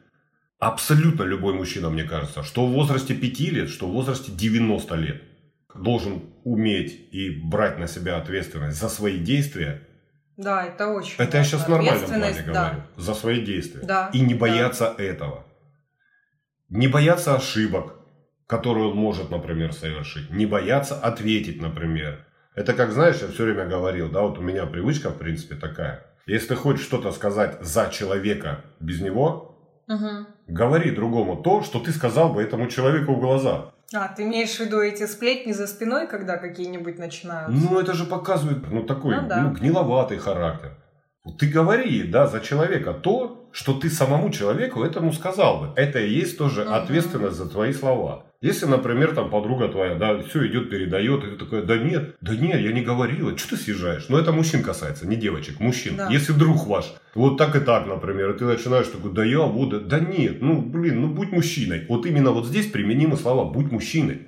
абсолютно 0.60 1.24
любой 1.24 1.56
мужчина, 1.56 1.90
мне 1.90 2.04
кажется, 2.04 2.44
что 2.44 2.68
в 2.68 2.74
возрасте 2.74 3.16
5 3.16 3.40
лет, 3.40 3.70
что 3.70 3.88
в 3.88 3.92
возрасте 3.92 4.32
90 4.32 4.96
лет, 4.98 5.24
должен 5.76 6.22
уметь 6.44 7.10
и 7.12 7.30
брать 7.30 7.80
на 7.80 7.88
себя 7.88 8.18
ответственность 8.18 8.80
за 8.80 8.90
свои 8.90 9.20
действия. 9.20 9.82
Да, 10.38 10.66
это 10.66 10.88
очень. 10.88 11.16
Это 11.18 11.38
я 11.38 11.44
сейчас 11.44 11.66
в 11.66 11.70
нормальном 11.70 12.06
плане 12.06 12.42
говорю. 12.42 12.54
Да. 12.54 12.88
За 12.98 13.14
свои 13.14 13.44
действия. 13.44 13.82
Да. 13.84 14.10
И 14.14 14.20
не 14.20 14.34
бояться 14.34 14.94
да. 14.98 15.04
этого. 15.04 15.46
Не 16.70 16.88
бояться 16.88 17.36
ошибок, 17.36 17.96
которые 18.48 18.90
он 18.90 18.98
может, 18.98 19.30
например, 19.30 19.74
совершить. 19.74 20.32
Не 20.32 20.46
бояться 20.46 20.96
ответить, 21.00 21.62
например. 21.62 22.26
Это 22.56 22.74
как, 22.74 22.92
знаешь, 22.92 23.20
я 23.22 23.28
все 23.28 23.46
время 23.46 23.66
говорил, 23.66 24.10
да, 24.10 24.22
вот 24.22 24.38
у 24.38 24.42
меня 24.42 24.66
привычка, 24.66 25.10
в 25.10 25.18
принципе, 25.18 25.56
такая. 25.56 26.06
Если 26.26 26.50
ты 26.50 26.56
хочешь 26.56 26.86
что-то 26.86 27.12
сказать 27.12 27.58
за 27.62 27.90
человека 27.90 28.64
без 28.80 29.02
него, 29.02 29.60
угу. 29.88 30.28
говори 30.48 30.92
другому 30.92 31.42
то, 31.42 31.64
что 31.64 31.80
ты 31.80 31.92
сказал 31.92 32.34
бы 32.34 32.42
этому 32.42 32.68
человеку 32.68 33.16
в 33.16 33.20
глаза. 33.20 33.73
А, 33.94 34.08
ты 34.08 34.24
имеешь 34.24 34.56
в 34.56 34.60
виду 34.60 34.80
эти 34.80 35.06
сплетни 35.06 35.52
за 35.52 35.68
спиной, 35.68 36.08
когда 36.08 36.38
какие-нибудь 36.38 36.98
начинаются? 36.98 37.52
Ну, 37.52 37.80
это 37.80 37.94
же 37.94 38.06
показывает, 38.06 38.70
ну, 38.72 38.84
такой, 38.84 39.16
ну, 39.16 39.28
да. 39.28 39.38
ну, 39.42 39.52
гниловатый 39.52 40.18
характер. 40.18 40.78
Ты 41.40 41.48
говори, 41.48 42.04
да, 42.04 42.28
за 42.28 42.42
человека 42.42 42.94
то, 42.94 43.50
что 43.52 43.80
ты 43.80 43.90
самому 43.90 44.30
человеку 44.30 44.84
этому 44.84 45.14
сказал 45.14 45.60
бы. 45.62 45.74
Это 45.76 46.00
и 46.00 46.10
есть 46.10 46.38
тоже 46.38 46.64
ответственность 46.64 47.38
за 47.38 47.48
твои 47.48 47.72
слова. 47.72 48.26
Если, 48.44 48.66
например, 48.66 49.16
там 49.16 49.30
подруга 49.30 49.70
твоя, 49.70 49.96
да, 49.96 50.22
все 50.22 50.46
идет, 50.48 50.70
передает, 50.70 51.24
и 51.24 51.30
ты 51.30 51.38
такой, 51.38 51.66
да 51.66 51.78
нет, 51.78 52.18
да 52.20 52.36
нет, 52.36 52.60
я 52.60 52.74
не 52.74 52.82
говорила, 52.82 53.38
что 53.38 53.52
ты 53.52 53.56
съезжаешь? 53.56 54.10
Но 54.10 54.20
это 54.20 54.34
мужчин 54.34 54.64
касается, 54.64 55.08
не 55.08 55.16
девочек, 55.16 55.62
мужчин. 55.62 55.96
Да. 55.96 56.10
Если 56.10 56.34
друг 56.34 56.68
ваш, 56.68 56.94
вот 57.16 57.38
так 57.38 57.56
и 57.56 57.62
так, 57.62 57.88
например, 57.88 58.32
и 58.32 58.38
ты 58.38 58.44
начинаешь 58.44 58.88
такой, 58.88 59.14
да 59.14 59.24
я, 59.24 59.44
вот, 59.44 59.70
да, 59.70 59.80
да 59.80 60.00
нет, 60.02 60.42
ну, 60.42 60.62
блин, 60.62 61.00
ну 61.00 61.08
будь 61.08 61.32
мужчиной. 61.32 61.86
Вот 61.88 62.06
именно 62.06 62.32
вот 62.32 62.46
здесь 62.46 62.68
применимы 62.68 63.16
слова 63.16 63.50
«будь 63.50 63.72
мужчиной». 63.72 64.24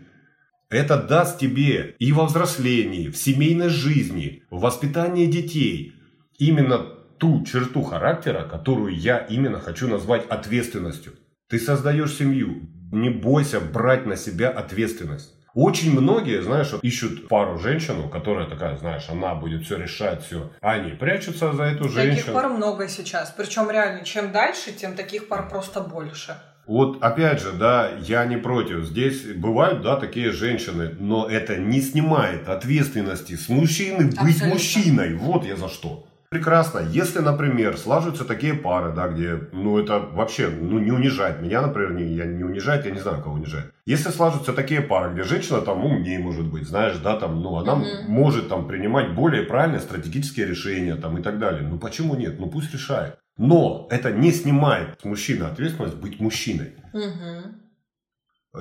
Это 0.70 0.96
даст 0.96 1.38
тебе 1.38 1.96
и 2.00 2.14
во 2.14 2.26
взрослении, 2.26 3.10
в 3.10 3.18
семейной 3.18 3.68
жизни, 3.68 4.44
в 4.50 4.62
воспитании 4.62 5.26
детей 5.26 5.94
именно 6.38 6.78
ту 7.18 7.44
черту 7.44 7.82
характера, 7.82 8.48
которую 8.50 8.96
я 8.96 9.18
именно 9.18 9.60
хочу 9.60 9.90
назвать 9.90 10.26
ответственностью. 10.30 11.16
Ты 11.50 11.60
создаешь 11.60 12.14
семью, 12.14 12.62
не 12.92 13.10
бойся 13.10 13.60
брать 13.60 14.06
на 14.06 14.16
себя 14.16 14.50
ответственность. 14.50 15.32
Очень 15.54 15.98
многие, 15.98 16.42
знаешь, 16.44 16.74
вот 16.74 16.84
ищут 16.84 17.30
пару 17.30 17.58
женщину, 17.58 18.10
которая 18.10 18.46
такая, 18.46 18.76
знаешь, 18.76 19.06
она 19.10 19.36
будет 19.36 19.64
все 19.64 19.78
решать, 19.78 20.26
все. 20.26 20.52
Они 20.60 20.92
прячутся 20.92 21.54
за 21.54 21.64
эту 21.64 21.84
Таких 21.86 21.94
женщину. 21.96 22.34
пар 22.34 22.50
много 22.50 22.90
сейчас. 22.90 23.34
Причем 23.38 23.72
реально, 23.72 24.04
чем 24.04 24.34
дальше, 24.34 24.74
тем 24.74 24.96
таких 24.96 25.30
пар 25.30 25.48
просто 25.48 25.80
больше. 25.80 26.36
Вот 26.68 27.02
опять 27.02 27.42
же, 27.42 27.54
да, 27.54 27.92
я 28.02 28.26
не 28.26 28.36
против. 28.38 28.84
Здесь 28.86 29.22
бывают, 29.24 29.82
да, 29.82 29.96
такие 29.98 30.32
женщины, 30.32 30.94
но 31.00 31.26
это 31.30 31.56
не 31.56 31.80
снимает 31.80 32.50
ответственности 32.50 33.36
с 33.38 33.48
мужчины 33.48 34.08
быть 34.08 34.18
Абсолютно. 34.18 34.48
мужчиной. 34.48 35.14
Вот 35.16 35.46
я 35.46 35.56
за 35.56 35.70
что. 35.70 36.08
Прекрасно. 36.36 36.80
Если, 36.80 37.20
например, 37.20 37.78
слаживаются 37.78 38.26
такие 38.26 38.56
пары, 38.56 38.92
да, 38.94 39.08
где, 39.08 39.40
ну, 39.54 39.80
это 39.80 40.00
вообще, 40.00 40.50
ну, 40.50 40.80
не 40.80 40.92
унижает 40.92 41.42
меня, 41.42 41.62
например, 41.62 41.94
не, 41.94 42.04
я 42.04 42.26
не 42.26 42.44
унижает, 42.44 42.86
я 42.86 42.92
не 42.92 43.00
знаю, 43.00 43.24
кого 43.24 43.36
унижает. 43.36 43.74
Если 43.86 44.10
слаживаются 44.10 44.52
такие 44.52 44.82
пары, 44.82 45.14
где 45.14 45.24
женщина 45.24 45.62
там 45.62 45.86
умнее 45.86 46.20
может 46.20 46.46
быть, 46.48 46.68
знаешь, 46.68 46.98
да, 46.98 47.16
там, 47.16 47.42
ну, 47.42 47.56
она 47.56 47.76
Мгм. 47.76 48.12
может 48.12 48.50
там 48.50 48.68
принимать 48.68 49.16
более 49.16 49.44
правильные 49.44 49.80
стратегические 49.80 50.46
решения, 50.46 50.96
там, 50.96 51.18
и 51.18 51.22
так 51.22 51.40
далее. 51.40 51.62
Ну, 51.62 51.80
почему 51.80 52.16
нет? 52.16 52.38
Ну, 52.38 52.50
пусть 52.50 52.74
решает. 52.74 53.16
Но 53.38 53.88
это 53.90 54.12
не 54.12 54.34
снимает 54.34 55.00
с 55.02 55.06
мужчины 55.06 55.44
ответственность 55.44 55.96
быть 55.96 56.20
мужчиной. 56.20 56.74
Мгм. 56.92 57.62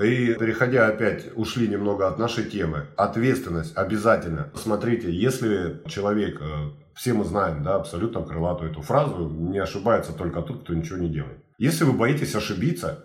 И 0.02 0.34
переходя 0.34 0.86
опять, 0.86 1.30
ушли 1.36 1.68
немного 1.68 2.08
от 2.08 2.18
нашей 2.18 2.44
темы. 2.44 2.86
Ответственность 2.96 3.76
обязательно. 3.76 4.50
Смотрите, 4.54 5.12
если 5.12 5.82
человек, 5.86 6.40
э, 6.40 6.70
все 6.94 7.12
мы 7.12 7.24
знаем, 7.24 7.62
да, 7.62 7.76
абсолютно 7.76 8.22
крылатую 8.22 8.70
эту 8.70 8.82
фразу, 8.82 9.28
не 9.28 9.58
ошибается 9.58 10.12
только 10.12 10.42
тот, 10.42 10.62
кто 10.62 10.74
ничего 10.74 10.98
не 10.98 11.08
делает. 11.08 11.38
Если 11.58 11.84
вы 11.84 11.92
боитесь 11.92 12.34
ошибиться, 12.34 13.04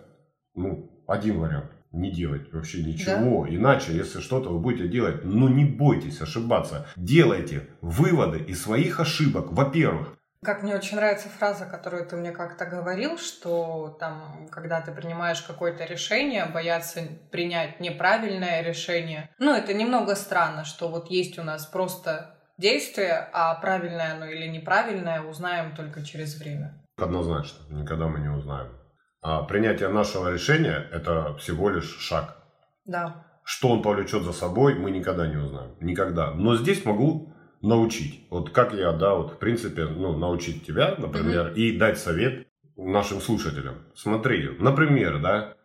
ну, 0.54 1.04
один 1.06 1.40
вариант. 1.40 1.70
Не 1.92 2.12
делать 2.12 2.52
вообще 2.52 2.84
ничего. 2.84 3.46
Иначе, 3.48 3.92
если 3.92 4.20
что-то 4.20 4.50
вы 4.50 4.60
будете 4.60 4.86
делать, 4.86 5.24
ну 5.24 5.48
не 5.48 5.64
бойтесь 5.64 6.20
ошибаться. 6.20 6.86
Делайте 6.96 7.68
выводы 7.80 8.38
из 8.38 8.62
своих 8.62 9.00
ошибок. 9.00 9.50
Во-первых, 9.50 10.16
Как 10.42 10.62
мне 10.62 10.74
очень 10.74 10.96
нравится 10.96 11.28
фраза, 11.28 11.66
которую 11.66 12.06
ты 12.06 12.16
мне 12.16 12.32
как-то 12.32 12.64
говорил, 12.64 13.18
что 13.18 13.94
там, 14.00 14.48
когда 14.50 14.80
ты 14.80 14.90
принимаешь 14.90 15.42
какое-то 15.42 15.84
решение, 15.84 16.46
бояться 16.46 17.02
принять 17.30 17.78
неправильное 17.78 18.62
решение. 18.62 19.28
Ну, 19.38 19.54
это 19.54 19.74
немного 19.74 20.14
странно, 20.14 20.64
что 20.64 20.88
вот 20.88 21.10
есть 21.10 21.38
у 21.38 21.42
нас 21.42 21.66
просто 21.66 22.38
действие, 22.56 23.28
а 23.34 23.54
правильное 23.56 24.14
оно 24.14 24.24
или 24.24 24.46
неправильное 24.46 25.20
узнаем 25.20 25.76
только 25.76 26.02
через 26.02 26.38
время. 26.40 26.82
однозначно, 26.96 27.58
никогда 27.68 28.06
мы 28.08 28.20
не 28.20 28.28
узнаем. 28.28 28.78
А 29.20 29.42
принятие 29.42 29.90
нашего 29.90 30.32
решения– 30.32 30.88
это 30.92 31.36
всего 31.36 31.68
лишь 31.68 31.98
шаг. 31.98 32.38
Да. 32.86 33.26
Что 33.44 33.68
он 33.68 33.82
повлечет 33.82 34.22
за 34.22 34.32
собой, 34.32 34.74
мы 34.74 34.90
никогда 34.90 35.26
не 35.26 35.36
узнаем. 35.36 35.76
Никогда. 35.80 36.30
Но 36.30 36.56
здесь 36.56 36.84
могу 36.86 37.29
научить. 37.60 38.26
Вот 38.30 38.50
как 38.50 38.74
я, 38.74 38.92
да, 38.92 39.14
вот 39.14 39.32
в 39.32 39.38
принципе, 39.38 39.84
ну, 39.84 40.16
научить 40.16 40.66
тебя, 40.66 40.94
например, 40.98 41.52
и 41.54 41.76
дать 41.76 41.98
совет 41.98 42.46
нашим 42.76 43.20
слушателям. 43.20 43.76
Смотри, 43.94 44.56
например, 44.58 45.20
да, 45.20 45.56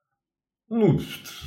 ну, 0.67 0.99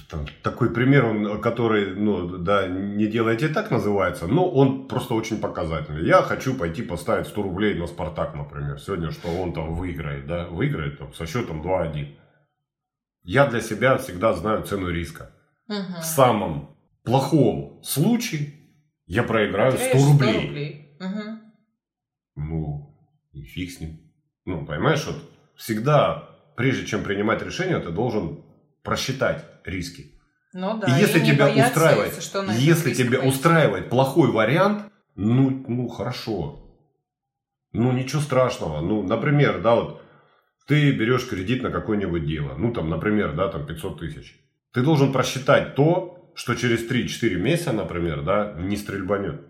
там, 0.09 0.27
такой 0.43 0.73
пример, 0.73 1.05
он, 1.05 1.41
который, 1.41 1.95
ну, 1.95 2.39
да, 2.39 2.69
не 2.69 3.07
делайте 3.09 3.49
так 3.49 3.71
называется, 3.71 4.29
но 4.29 4.49
он 4.49 4.87
просто 4.87 5.15
очень 5.15 5.41
показательный. 5.41 6.07
Я 6.07 6.23
хочу 6.23 6.57
пойти 6.57 6.83
поставить 6.83 7.27
100 7.27 7.43
рублей 7.43 7.75
на 7.75 7.89
Спартак, 7.89 8.35
например, 8.35 8.79
сегодня, 8.79 9.11
что 9.11 9.29
он 9.29 9.53
там 9.53 9.75
выиграет, 9.75 10.27
да, 10.27 10.47
выиграет 10.47 10.99
там, 10.99 11.13
со 11.15 11.27
счетом 11.27 11.63
2-1. 11.63 12.15
Я 13.25 13.47
для 13.47 13.61
себя 13.61 13.99
всегда 13.99 14.33
знаю 14.35 14.63
цену 14.63 14.89
риска. 14.89 15.33
Мгм. 15.67 16.01
В 16.01 16.05
самом 16.05 16.77
плохом 17.03 17.81
случае 17.83 18.58
я 19.09 19.23
проиграю 19.23 19.73
100 19.73 19.81
Теряешь 19.81 20.07
рублей. 20.07 20.97
Мгм. 21.01 21.41
Ну, 22.37 22.95
и 23.33 23.43
фиг 23.43 23.71
с 23.71 23.81
ним. 23.81 24.01
Ну, 24.45 24.67
понимаешь, 24.67 25.05
вот 25.07 25.17
всегда, 25.57 26.29
прежде 26.57 26.87
чем 26.87 27.03
принимать 27.03 27.43
решение, 27.43 27.79
ты 27.81 27.91
должен 27.91 28.45
просчитать 28.83 29.45
риски. 29.65 30.15
Ну 30.53 30.79
да. 30.79 30.87
и 30.87 31.01
если 31.01 31.21
не 31.21 31.33
тебя 31.33 31.47
бояться, 31.47 31.73
устраивает, 31.73 32.15
если, 32.15 32.21
что, 32.21 32.45
если 32.53 32.95
тебя 32.95 33.19
пойти. 33.19 33.29
устраивает 33.29 33.91
плохой 33.91 34.31
вариант, 34.31 34.91
ну, 35.15 35.65
ну 35.67 35.89
хорошо. 35.89 36.65
Ну, 37.73 37.93
ничего 37.93 38.21
страшного. 38.23 38.81
Ну, 38.81 39.03
например, 39.03 39.61
да, 39.61 39.75
вот 39.75 40.03
ты 40.67 40.91
берешь 40.93 41.29
кредит 41.29 41.63
на 41.63 41.71
какое-нибудь 41.71 42.27
дело. 42.27 42.55
Ну, 42.57 42.73
там, 42.73 42.89
например, 42.89 43.35
да, 43.35 43.49
там 43.49 43.67
500 43.67 44.01
тысяч. 44.01 44.39
Ты 44.73 44.83
должен 44.83 45.13
просчитать 45.13 45.75
то, 45.75 46.18
что 46.39 46.55
через 46.55 46.89
3-4 46.89 47.35
месяца, 47.35 47.73
например, 47.73 48.23
да, 48.23 48.55
не 48.57 48.77
стрельбанет. 48.77 49.41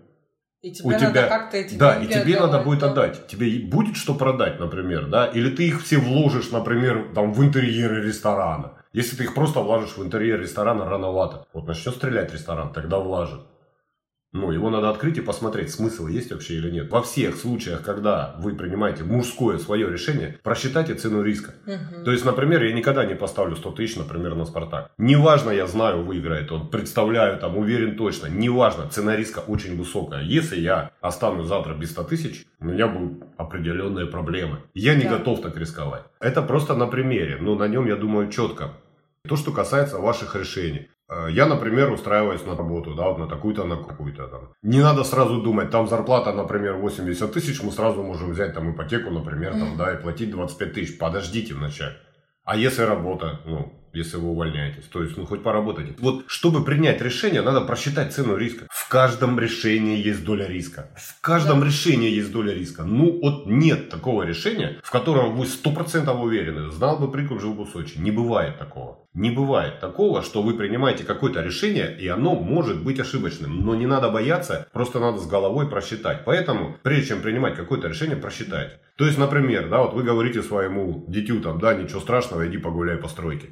И 0.63 0.71
у 0.71 0.73
тебе 0.75 0.91
надо 0.93 1.11
тебя- 1.11 1.29
как-то 1.29 1.57
эти 1.59 1.77
Да, 1.77 1.97
и 1.97 2.07
деньги 2.07 2.13
тебе 2.23 2.35
надо 2.35 2.45
отдавать, 2.47 2.65
будет 2.67 2.81
да. 2.81 2.91
отдать. 2.91 3.27
Тебе 3.29 3.59
будет 3.61 3.97
что 3.97 4.15
продать, 4.15 4.59
например, 4.59 5.07
да? 5.07 5.27
Или 5.27 5.51
ты 5.55 5.69
их 5.69 5.83
все 5.83 5.99
вложишь, 5.99 6.51
например, 6.51 7.13
там, 7.15 7.33
в 7.33 7.45
интерьеры 7.45 8.03
ресторана. 8.05 8.73
Если 8.95 9.17
ты 9.17 9.25
их 9.25 9.35
просто 9.35 9.61
вложишь 9.61 9.99
в 9.99 10.03
интерьер 10.03 10.41
ресторана, 10.41 10.89
рановато. 10.89 11.47
Вот 11.53 11.69
начнет 11.69 11.95
стрелять 11.95 12.33
ресторан, 12.33 12.73
тогда 12.73 12.99
влажит. 12.99 13.41
Ну, 14.33 14.53
его 14.53 14.69
надо 14.69 14.91
открыть 14.91 15.17
и 15.17 15.23
посмотреть, 15.23 15.71
смысл 15.71 16.07
есть 16.07 16.31
вообще 16.31 16.55
или 16.55 16.71
нет. 16.71 16.91
Во 16.91 17.01
всех 17.01 17.35
случаях, 17.37 17.83
когда 17.83 18.37
вы 18.41 18.55
принимаете 18.55 19.03
мужское 19.03 19.57
свое 19.57 19.91
решение, 19.91 20.39
просчитайте 20.43 20.95
цену 20.95 21.23
риска. 21.23 21.55
Мгм. 21.65 22.05
То 22.05 22.13
есть, 22.13 22.27
например, 22.27 22.63
я 22.63 22.75
никогда 22.75 23.07
не 23.07 23.15
поставлю 23.15 23.57
100 23.57 23.71
тысяч, 23.71 23.97
например, 23.97 24.35
на 24.35 24.45
Спартак. 24.45 24.91
Неважно, 24.99 25.51
я 25.51 25.67
знаю, 25.67 26.03
выиграет 26.05 26.53
он, 26.53 26.69
представляю, 26.69 27.39
там, 27.39 27.57
уверен 27.57 27.97
точно. 27.97 28.27
Неважно, 28.27 28.87
цена 28.91 29.17
риска 29.17 29.39
очень 29.39 29.79
высокая. 29.79 30.23
Если 30.23 30.61
я 30.61 30.91
останусь 31.01 31.47
завтра 31.47 31.73
без 31.75 31.93
100 31.93 32.05
тысяч, 32.05 32.45
у 32.61 32.67
меня 32.67 32.87
будут 32.87 33.25
определенные 33.39 34.07
проблемы. 34.07 34.59
Я 34.75 34.95
не 34.95 35.05
Да. 35.05 35.17
готов 35.17 35.41
так 35.41 35.57
рисковать. 35.57 36.03
Это 36.21 36.43
просто 36.43 36.75
на 36.75 36.87
примере, 36.87 37.39
но 37.41 37.55
на 37.55 37.67
нем, 37.67 37.87
я 37.87 37.97
думаю, 37.97 38.31
четко. 38.31 38.75
То, 39.27 39.37
что 39.37 39.53
касается 39.53 39.99
ваших 39.99 40.37
решений. 40.37 40.89
Э, 41.11 41.29
Я, 41.31 41.47
например, 41.47 41.93
устраиваюсь 41.93 42.45
на 42.47 42.55
работу, 42.57 42.95
да, 42.95 43.09
вот 43.09 43.19
на 43.19 43.27
такую-то, 43.27 43.65
на 43.65 43.77
какую-то 43.77 44.27
там. 44.29 44.41
Не 44.63 44.81
надо 44.83 45.05
сразу 45.05 45.41
думать, 45.43 45.71
там 45.71 45.89
зарплата, 45.89 46.33
например, 46.33 46.75
80 46.75 47.33
тысяч, 47.33 47.63
мы 47.63 47.73
сразу 47.73 48.03
можем 48.03 48.31
взять 48.31 48.55
там 48.55 48.71
ипотеку, 48.73 49.11
например, 49.11 49.53
там, 49.53 49.77
да, 49.77 49.93
и 49.95 50.03
платить 50.03 50.31
25 50.31 50.73
тысяч. 50.75 50.99
Подождите 50.99 51.55
вначале. 51.55 51.97
А 52.45 52.57
если 52.57 52.83
работа, 52.83 53.41
ну, 53.47 53.73
если 53.95 54.17
вы 54.19 54.29
увольняетесь, 54.29 54.85
то 54.85 55.03
есть, 55.03 55.17
ну, 55.19 55.27
хоть 55.27 55.43
поработайте. 55.43 55.95
Вот, 55.99 56.25
чтобы 56.29 56.65
принять 56.65 57.03
решение, 57.03 57.43
надо 57.43 57.61
просчитать 57.63 58.13
цену 58.15 58.37
риска. 58.37 58.67
В 58.71 58.89
каждом 58.89 59.39
решении 59.39 60.07
есть 60.09 60.25
доля 60.25 60.47
риска. 60.47 60.91
В 60.97 61.21
каждом 61.21 61.61
Да. 61.61 61.67
решении 61.67 62.11
есть 62.11 62.33
доля 62.33 62.55
риска. 62.55 62.85
Ну, 62.85 63.19
вот 63.23 63.47
нет 63.47 63.91
такого 63.91 64.23
решения, 64.25 64.79
в 64.83 64.91
котором 64.91 65.37
вы 65.37 65.45
100% 65.47 66.21
уверены. 66.23 66.71
Знал 66.71 66.99
бы 66.99 67.11
прикуп, 67.11 67.41
жил 67.41 67.55
бы 67.55 67.65
в 67.65 67.71
Сочи. 67.71 67.99
Не 67.99 68.11
бывает 68.11 68.59
такого. 68.59 68.99
Не 69.19 69.33
бывает 69.33 69.81
такого, 69.81 70.23
что 70.23 70.43
вы 70.43 70.55
принимаете 70.55 71.03
какое-то 71.03 71.43
решение, 71.43 71.93
и 71.99 72.07
оно 72.07 72.37
может 72.37 72.85
быть 72.85 73.01
ошибочным. 73.01 73.67
Но 73.67 73.75
не 73.75 73.85
надо 73.85 74.11
бояться, 74.11 74.69
просто 74.73 75.01
надо 75.01 75.19
с 75.19 75.27
головой 75.27 75.69
просчитать. 75.69 76.25
Поэтому, 76.25 76.77
прежде 76.85 77.09
чем 77.09 77.21
принимать 77.21 77.57
какое-то 77.57 77.89
решение, 77.89 78.17
просчитайте. 78.17 78.79
То 78.97 79.07
есть, 79.07 79.19
например, 79.19 79.69
да, 79.69 79.83
вот 79.83 79.95
вы 79.95 80.05
говорите 80.05 80.41
своему 80.41 81.05
дитю 81.09 81.41
там, 81.41 81.59
да, 81.59 81.75
ничего 81.75 81.99
страшного, 81.99 82.47
иди 82.47 82.59
погуляй 82.59 82.97
по 82.97 83.09
стройке. 83.09 83.49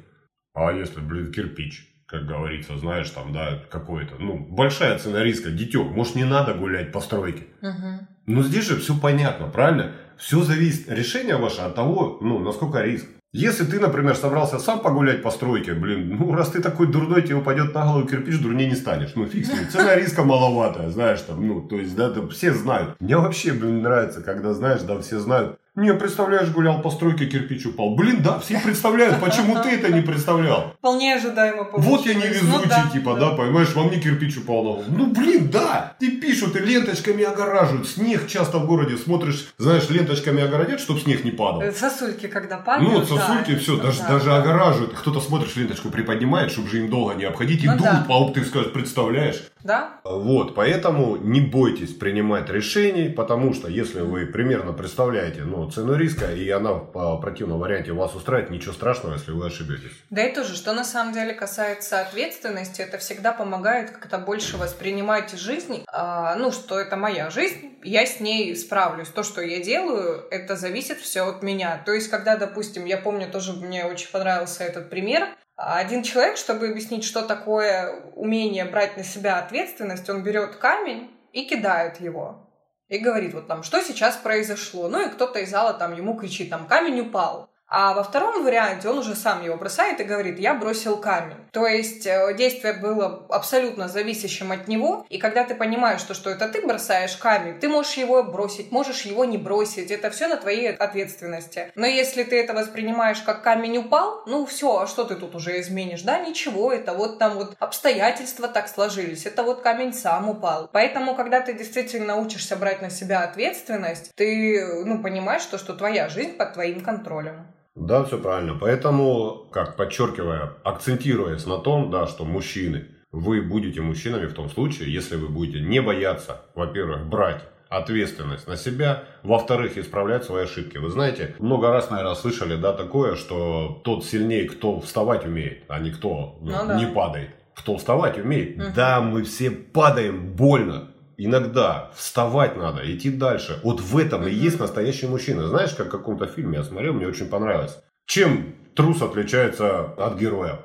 А 0.53 0.71
если, 0.71 1.01
блин, 1.01 1.33
кирпич, 1.33 1.85
как 2.05 2.25
говорится, 2.25 2.77
знаешь, 2.77 3.09
там, 3.09 3.33
да, 3.33 3.61
какой-то, 3.69 4.15
ну, 4.19 4.37
большая 4.37 4.97
цена 4.99 5.21
риска, 5.21 5.49
дитё, 5.49 5.83
может, 5.83 6.15
не 6.15 6.23
надо 6.23 6.53
гулять 6.53 6.93
по 6.93 7.01
стройке. 7.01 7.43
Мгм. 7.61 8.07
Но 8.25 8.41
здесь 8.41 8.69
же 8.69 8.77
все 8.77 8.97
понятно, 8.97 9.47
правильно? 9.47 9.91
Все 10.17 10.43
зависит, 10.43 10.89
решение 10.89 11.35
ваше 11.35 11.59
от 11.59 11.75
того, 11.75 12.19
ну, 12.21 12.39
насколько 12.39 12.81
риск. 12.81 13.07
Если 13.33 13.65
ты, 13.65 13.79
например, 13.79 14.15
собрался 14.15 14.57
сам 14.57 14.79
погулять 14.79 15.21
по 15.21 15.31
стройке, 15.31 15.73
блин, 15.73 16.17
ну, 16.17 16.33
раз 16.33 16.49
ты 16.51 16.61
такой 16.61 16.87
дурной, 16.87 17.21
тебе 17.21 17.35
упадет 17.35 17.73
на 17.73 17.85
голову 17.85 18.07
кирпич, 18.07 18.39
дурнее 18.39 18.69
не 18.69 18.75
станешь. 18.75 19.11
Ну, 19.15 19.25
фиг 19.25 19.45
с 19.45 19.49
ним. 19.49 19.69
Цена 19.69 19.95
риска 19.95 20.23
маловатая, 20.23 20.89
знаешь, 20.89 21.21
там, 21.21 21.45
ну, 21.45 21.61
то 21.61 21.75
есть, 21.75 21.95
да, 21.95 22.07
это 22.07 22.27
все 22.29 22.53
знают. 22.53 22.95
Мне 23.01 23.17
вообще, 23.17 23.51
блин, 23.51 23.81
нравится, 23.81 24.21
когда, 24.21 24.53
знаешь, 24.53 24.81
да, 24.81 24.99
все 25.01 25.19
знают, 25.19 25.59
не, 25.77 25.93
представляешь, 25.93 26.49
гулял 26.49 26.81
по 26.81 26.91
стройке, 26.91 27.25
кирпич 27.25 27.65
упал. 27.65 27.95
Блин, 27.95 28.21
да, 28.21 28.39
все 28.39 28.59
представляют, 28.59 29.19
почему 29.19 29.55
ты 29.63 29.69
это 29.69 29.91
не 29.91 30.01
представлял? 30.01 30.73
Вполне 30.77 31.15
ожидаемо 31.15 31.63
получилось. 31.63 31.85
Вот 31.85 32.05
я 32.05 32.13
невезучий, 32.13 32.47
ну, 32.47 32.63
да, 32.67 32.89
типа, 32.93 33.13
да. 33.15 33.29
да, 33.29 33.35
понимаешь, 33.35 33.73
во 33.73 33.83
мне 33.83 33.99
кирпич 33.99 34.37
упал 34.37 34.67
голову. 34.67 34.83
Ну, 34.87 35.07
блин, 35.07 35.49
да, 35.49 35.95
ты 35.99 36.11
пишут 36.11 36.55
и 36.55 36.59
ленточками 36.59 37.23
огораживают. 37.23 37.87
Снег 37.87 38.27
часто 38.27 38.59
в 38.59 38.67
городе 38.67 38.97
смотришь, 38.97 39.47
знаешь, 39.57 39.89
ленточками 39.89 40.43
огородят, 40.43 40.79
чтобы 40.79 40.99
снег 40.99 41.23
не 41.23 41.31
падал. 41.31 41.61
Э, 41.61 41.71
сосульки, 41.71 42.27
когда 42.27 42.57
падают. 42.57 42.91
Ну, 42.91 42.99
вот 42.99 43.07
сосульки, 43.07 43.51
да, 43.51 43.59
все, 43.59 43.77
даже, 43.77 43.99
да, 43.99 44.07
даже 44.09 44.25
да. 44.25 44.37
огораживают. 44.37 44.93
Кто-то 44.93 45.21
смотришь, 45.21 45.55
ленточку 45.55 45.89
приподнимает, 45.89 46.51
чтобы 46.51 46.69
же 46.69 46.79
им 46.79 46.89
долго 46.89 47.13
не 47.15 47.25
обходить, 47.25 47.63
и 47.63 47.67
ну, 47.67 47.77
дуют 47.77 47.83
да. 47.83 48.05
по 48.07 48.27
ты 48.31 48.43
скажешь, 48.43 48.73
представляешь? 48.73 49.43
Да. 49.67 49.99
Вот, 50.05 50.55
поэтому 50.55 51.17
не 51.17 51.41
бойтесь 51.41 51.93
принимать 51.93 52.49
решений, 52.49 53.09
потому 53.09 53.53
что 53.53 53.67
если 53.67 53.99
вы 53.99 54.25
примерно 54.25 54.71
представляете, 54.71 55.41
ну, 55.41 55.69
цену 55.69 55.95
риска 55.95 56.31
и 56.31 56.49
она 56.49 56.71
в 56.71 57.19
противном 57.19 57.59
варианте 57.59 57.91
вас 57.91 58.15
устраивает, 58.15 58.49
ничего 58.49 58.71
страшного, 58.71 59.15
если 59.15 59.31
вы 59.31 59.45
ошибетесь. 59.45 59.91
Да 60.09 60.23
и 60.23 60.33
тоже, 60.33 60.55
что 60.55 60.71
на 60.71 60.85
самом 60.85 61.13
деле 61.13 61.33
касается 61.33 61.99
ответственности, 61.99 62.81
это 62.81 62.97
всегда 62.97 63.33
помогает 63.33 63.91
как-то 63.91 64.19
больше 64.19 64.55
воспринимать 64.55 65.37
жизнь, 65.37 65.83
а, 65.91 66.35
ну, 66.35 66.53
что 66.53 66.79
это 66.79 66.95
моя 66.95 67.29
жизнь, 67.29 67.77
я 67.83 68.05
с 68.05 68.21
ней 68.21 68.55
справлюсь. 68.55 69.09
То, 69.09 69.23
что 69.23 69.41
я 69.41 69.61
делаю, 69.61 70.23
это 70.31 70.55
зависит 70.55 70.99
все 70.99 71.27
от 71.27 71.43
меня. 71.43 71.81
То 71.85 71.91
есть, 71.91 72.09
когда, 72.09 72.37
допустим, 72.37 72.85
я 72.85 72.97
помню, 72.97 73.29
тоже 73.29 73.51
мне 73.51 73.83
очень 73.83 74.09
понравился 74.11 74.63
этот 74.63 74.89
пример, 74.89 75.27
один 75.57 76.03
человек, 76.03 76.37
чтобы 76.37 76.69
объяснить, 76.69 77.03
что 77.03 77.23
такое 77.23 78.01
умение 78.15 78.63
брать 78.65 78.95
на 78.95 79.03
себя 79.03 79.39
ответственность, 79.39 80.07
он 80.09 80.23
берет 80.23 80.55
камень 80.57 81.11
и 81.33 81.45
кидает 81.45 81.99
его 81.99 82.47
и 82.87 82.99
говорит 82.99 83.33
вот 83.33 83.47
там, 83.47 83.63
что 83.63 83.81
сейчас 83.81 84.15
произошло. 84.15 84.87
Ну 84.87 85.05
и 85.05 85.09
кто-то 85.09 85.39
из 85.39 85.49
зала 85.49 85.73
там 85.73 85.93
ему 85.93 86.15
кричит, 86.15 86.49
там, 86.49 86.67
камень 86.67 87.01
упал. 87.01 87.49
А 87.69 87.93
во 87.93 88.03
втором 88.03 88.43
варианте 88.43 88.87
он 88.87 88.99
уже 88.99 89.13
сам 89.13 89.43
его 89.43 89.57
бросает 89.57 89.99
и 89.99 90.05
говорит, 90.05 90.39
я 90.39 90.53
бросил 90.53 90.97
камень. 90.97 91.35
То 91.51 91.67
есть 91.67 92.05
э, 92.05 92.33
действие 92.33 92.73
было 92.73 93.25
абсолютно 93.29 93.89
зависящим 93.89 94.53
от 94.53 94.69
него. 94.69 95.05
И 95.09 95.17
когда 95.17 95.43
ты 95.43 95.53
понимаешь, 95.53 95.99
что, 95.99 96.13
что 96.13 96.29
это 96.29 96.47
ты 96.47 96.65
бросаешь 96.65 97.17
камень, 97.17 97.59
ты 97.59 97.67
можешь 97.67 97.95
его 97.95 98.23
бросить, 98.23 98.71
можешь 98.71 99.01
его 99.01 99.25
не 99.25 99.37
бросить. 99.37 99.91
Это 99.91 100.09
все 100.11 100.27
на 100.27 100.37
твоей 100.37 100.73
ответственности. 100.73 101.71
Но 101.75 101.85
если 101.85 102.23
ты 102.23 102.39
это 102.39 102.53
воспринимаешь 102.53 103.19
как 103.21 103.43
камень 103.43 103.79
упал, 103.79 104.23
ну 104.27 104.45
все, 104.45 104.79
а 104.79 104.87
что 104.87 105.03
ты 105.03 105.15
тут 105.15 105.35
уже 105.35 105.59
изменишь? 105.59 106.03
Да, 106.03 106.19
ничего, 106.19 106.71
это 106.71 106.93
вот 106.93 107.19
там 107.19 107.35
вот 107.35 107.57
обстоятельства 107.59 108.47
так 108.47 108.69
сложились. 108.69 109.25
Это 109.25 109.43
вот 109.43 109.61
камень 109.61 109.93
сам 109.93 110.29
упал. 110.29 110.69
Поэтому, 110.71 111.15
когда 111.15 111.41
ты 111.41 111.51
действительно 111.51 112.15
учишься 112.15 112.55
брать 112.55 112.81
на 112.81 112.89
себя 112.89 113.23
ответственность, 113.23 114.13
ты, 114.15 114.85
ну, 114.85 115.01
понимаешь, 115.01 115.41
что, 115.41 115.57
что 115.57 115.73
твоя 115.73 116.07
жизнь 116.07 116.37
под 116.37 116.53
твоим 116.53 116.81
контролем. 116.81 117.45
Да, 117.77 118.03
все 118.03 118.17
правильно. 118.17 118.57
Поэтому, 118.59 119.47
как 119.51 119.75
подчеркивая, 119.75 120.53
акцентируясь 120.63 121.45
на 121.45 121.59
том, 121.59 121.91
да, 121.91 122.07
что 122.07 122.25
мужчины, 122.25 122.87
вы 123.11 123.41
будете 123.41 123.81
мужчинами 123.81 124.25
в 124.25 124.33
том 124.33 124.49
случае, 124.49 124.91
если 124.91 125.15
вы 125.15 125.27
будете 125.27 125.61
не 125.61 125.79
бояться, 125.81 126.41
во-первых, 126.55 127.05
брать 127.07 127.43
ответственность 127.69 128.47
на 128.47 128.55
себя, 128.57 129.03
во-вторых, 129.23 129.77
исправлять 129.77 130.23
свои 130.23 130.45
ошибки. 130.45 130.77
Вы 130.77 130.89
знаете, 130.89 131.35
много 131.39 131.69
раз, 131.69 131.89
наверное, 131.89 132.15
слышали, 132.15 132.55
да, 132.55 132.73
такое, 132.73 133.15
что 133.15 133.81
тот 133.83 134.05
сильнее, 134.05 134.45
кто 134.45 134.79
вставать 134.79 135.25
умеет, 135.25 135.63
а 135.67 135.79
не 135.79 135.91
кто 135.91 136.37
ну, 136.41 136.51
ну, 136.65 136.77
не 136.77 136.85
да. 136.85 136.91
падает. 136.91 137.29
Кто 137.55 137.77
вставать 137.77 138.17
умеет. 138.17 138.57
Угу. 138.57 138.65
Да, 138.75 139.01
мы 139.01 139.23
все 139.23 139.51
падаем 139.51 140.33
больно, 140.33 140.91
иногда 141.17 141.91
вставать 141.95 142.55
надо, 142.55 142.81
идти 142.91 143.09
дальше. 143.09 143.59
Вот 143.63 143.81
в 143.81 143.97
этом 143.97 144.27
и 144.27 144.31
есть 144.31 144.59
настоящий 144.59 145.07
мужчина. 145.07 145.47
Знаешь, 145.47 145.73
как 145.73 145.87
в 145.87 145.91
каком-то 145.91 146.27
фильме 146.27 146.59
я 146.59 146.63
смотрел, 146.63 146.93
мне 146.93 147.07
очень 147.07 147.27
понравилось. 147.27 147.77
Чем 148.05 148.55
трус 148.75 149.01
отличается 149.01 149.81
от 149.97 150.17
героя? 150.17 150.59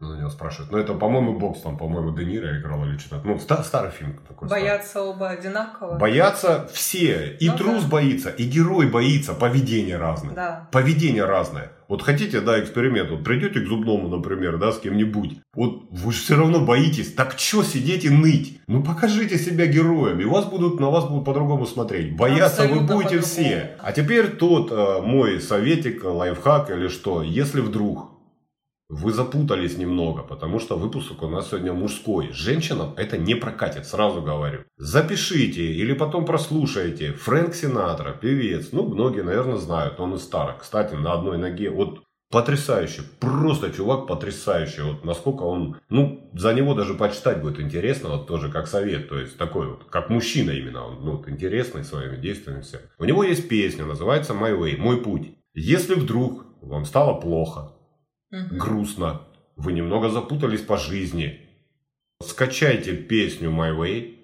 На 0.00 0.16
него 0.16 0.30
спрашивают. 0.30 0.70
Ну, 0.70 0.78
это, 0.78 0.94
по-моему, 0.94 1.36
бокс, 1.40 1.60
там, 1.60 1.76
по-моему, 1.76 2.16
Де 2.16 2.24
Ниро 2.24 2.60
играл 2.60 2.84
или 2.84 2.98
что-то. 2.98 3.26
Ну, 3.26 3.36
ста- 3.40 3.64
старый 3.64 3.90
фильм 3.90 4.20
такой. 4.28 4.48
Боятся 4.48 4.90
старый. 4.90 5.08
оба 5.08 5.30
одинаково. 5.30 5.98
Боятся 5.98 6.68
все. 6.72 7.36
И 7.40 7.48
ну, 7.48 7.56
трус 7.56 7.82
да. 7.82 7.88
боится, 7.88 8.30
и 8.30 8.44
герой 8.44 8.88
боится. 8.88 9.34
Поведение 9.34 9.96
разное. 9.96 10.36
Да. 10.36 10.68
Поведение 10.70 11.24
разное. 11.24 11.72
Вот 11.88 12.02
хотите, 12.02 12.40
да, 12.40 12.60
эксперимент. 12.60 13.10
Вот 13.10 13.24
придете 13.24 13.58
к 13.58 13.66
зубному, 13.66 14.06
например, 14.08 14.58
да, 14.58 14.70
с 14.70 14.78
кем-нибудь. 14.78 15.40
Вот 15.52 15.88
вы 15.90 16.12
же 16.12 16.20
все 16.20 16.36
равно 16.36 16.60
боитесь. 16.60 17.12
Так 17.14 17.36
что 17.36 17.64
сидеть 17.64 18.04
и 18.04 18.10
ныть? 18.10 18.60
Ну, 18.68 18.84
покажите 18.84 19.36
себя 19.36 19.66
героем. 19.66 20.20
И 20.20 20.24
вас 20.26 20.44
будут, 20.44 20.78
на 20.78 20.90
вас 20.90 21.06
будут 21.08 21.24
по-другому 21.24 21.66
смотреть. 21.66 22.14
Бояться 22.16 22.62
Абсолютно 22.62 22.94
вы 22.94 23.02
будете 23.02 23.18
все. 23.18 23.76
А 23.80 23.90
теперь 23.90 24.28
тот 24.36 24.70
э, 24.70 25.00
мой 25.02 25.40
советик, 25.40 26.04
лайфхак 26.04 26.70
или 26.70 26.86
что. 26.86 27.24
Если 27.24 27.60
вдруг 27.60 28.17
вы 28.88 29.12
запутались 29.12 29.76
немного, 29.76 30.22
потому 30.22 30.58
что 30.58 30.78
выпуск 30.78 31.22
у 31.22 31.28
нас 31.28 31.48
сегодня 31.48 31.74
мужской. 31.74 32.32
Женщинам 32.32 32.94
это 32.96 33.18
не 33.18 33.34
прокатит, 33.34 33.86
сразу 33.86 34.22
говорю. 34.22 34.64
Запишите 34.78 35.62
или 35.74 35.92
потом 35.92 36.24
прослушайте. 36.24 37.12
Фрэнк 37.12 37.54
Синатра, 37.54 38.12
певец. 38.12 38.70
Ну, 38.72 38.88
многие, 38.88 39.22
наверное, 39.22 39.56
знают. 39.56 40.00
Он 40.00 40.14
из 40.14 40.22
старых. 40.22 40.60
Кстати, 40.60 40.94
на 40.94 41.12
одной 41.12 41.36
ноге. 41.36 41.68
Вот 41.68 42.02
потрясающий. 42.30 43.02
Просто 43.20 43.70
чувак 43.70 44.06
потрясающий. 44.06 44.80
Вот 44.80 45.04
насколько 45.04 45.42
он... 45.42 45.76
Ну, 45.90 46.30
за 46.32 46.54
него 46.54 46.72
даже 46.72 46.94
почитать 46.94 47.42
будет 47.42 47.60
интересно. 47.60 48.08
Вот 48.08 48.26
тоже 48.26 48.50
как 48.50 48.68
совет. 48.68 49.10
То 49.10 49.18
есть 49.18 49.36
такой 49.36 49.68
вот, 49.68 49.84
как 49.90 50.08
мужчина 50.08 50.52
именно. 50.52 50.86
Он 50.86 51.04
ну, 51.04 51.16
вот, 51.16 51.28
интересный 51.28 51.84
своими 51.84 52.16
действиями. 52.16 52.62
Все. 52.62 52.78
У 52.98 53.04
него 53.04 53.22
есть 53.22 53.50
песня, 53.50 53.84
называется 53.84 54.32
My 54.32 54.58
Way, 54.58 54.78
Мой 54.78 55.02
путь. 55.02 55.28
Если 55.52 55.94
вдруг 55.94 56.46
вам 56.62 56.84
стало 56.86 57.20
плохо, 57.20 57.74
угу. 58.30 58.56
грустно, 58.56 59.22
вы 59.56 59.72
немного 59.72 60.08
запутались 60.08 60.62
по 60.62 60.76
жизни. 60.76 61.40
Скачайте 62.22 62.96
песню 62.96 63.50
My 63.50 63.76
Way 63.76 64.16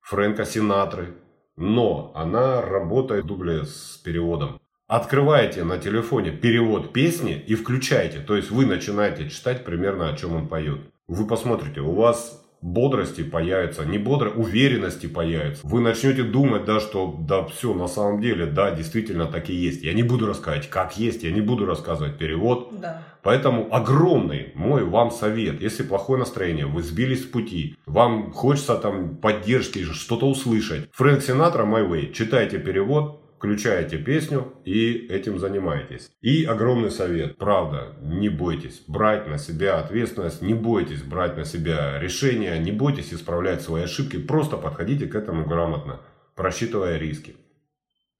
Фрэнка 0.00 0.44
Синатры, 0.44 1.14
но 1.56 2.12
она 2.14 2.60
работает 2.60 3.24
в 3.24 3.28
дубле 3.28 3.64
с 3.64 4.00
переводом. 4.04 4.60
Открываете 4.86 5.64
на 5.64 5.78
телефоне 5.78 6.32
перевод 6.32 6.92
песни 6.92 7.42
и 7.46 7.54
включаете, 7.54 8.20
то 8.20 8.36
есть 8.36 8.50
вы 8.50 8.66
начинаете 8.66 9.30
читать 9.30 9.64
примерно 9.64 10.10
о 10.10 10.16
чем 10.16 10.34
он 10.34 10.48
поет. 10.48 10.80
Вы 11.06 11.26
посмотрите, 11.26 11.80
у 11.80 11.92
вас 11.92 12.41
бодрости 12.62 13.22
появится, 13.22 13.84
не 13.84 13.98
бодро, 13.98 14.30
уверенности 14.30 15.06
появится. 15.06 15.66
Вы 15.66 15.80
начнете 15.80 16.22
думать, 16.22 16.64
да, 16.64 16.80
что 16.80 17.14
да, 17.18 17.44
все, 17.44 17.74
на 17.74 17.88
самом 17.88 18.20
деле, 18.20 18.46
да, 18.46 18.70
действительно 18.70 19.26
так 19.26 19.50
и 19.50 19.54
есть. 19.54 19.82
Я 19.82 19.92
не 19.92 20.02
буду 20.02 20.26
рассказывать, 20.26 20.70
как 20.70 20.96
есть, 20.96 21.24
я 21.24 21.32
не 21.32 21.40
буду 21.40 21.66
рассказывать 21.66 22.16
перевод. 22.16 22.72
Да. 22.80 23.02
Поэтому 23.22 23.68
огромный 23.72 24.52
мой 24.54 24.84
вам 24.84 25.10
совет, 25.10 25.60
если 25.60 25.82
плохое 25.82 26.18
настроение, 26.18 26.66
вы 26.66 26.82
сбились 26.82 27.22
с 27.22 27.26
пути, 27.26 27.76
вам 27.86 28.32
хочется 28.32 28.76
там 28.76 29.16
поддержки, 29.16 29.82
что-то 29.84 30.28
услышать. 30.28 30.88
Фрэнк 30.92 31.22
Синатра 31.22 31.64
My 31.64 31.88
Way, 31.88 32.12
читайте 32.12 32.58
перевод, 32.58 33.21
включаете 33.42 33.98
песню 33.98 34.54
и 34.64 35.08
этим 35.08 35.36
занимаетесь. 35.36 36.12
И 36.20 36.44
огромный 36.44 36.92
совет, 36.92 37.38
правда, 37.38 37.96
не 38.00 38.28
бойтесь 38.28 38.84
брать 38.86 39.26
на 39.26 39.36
себя 39.36 39.80
ответственность, 39.80 40.42
не 40.42 40.54
бойтесь 40.54 41.02
брать 41.02 41.36
на 41.36 41.44
себя 41.44 41.98
решения, 41.98 42.56
не 42.58 42.70
бойтесь 42.70 43.12
исправлять 43.12 43.60
свои 43.60 43.82
ошибки, 43.82 44.16
просто 44.16 44.56
подходите 44.56 45.08
к 45.08 45.16
этому 45.16 45.44
грамотно, 45.44 46.00
просчитывая 46.36 46.98
риски. 46.98 47.34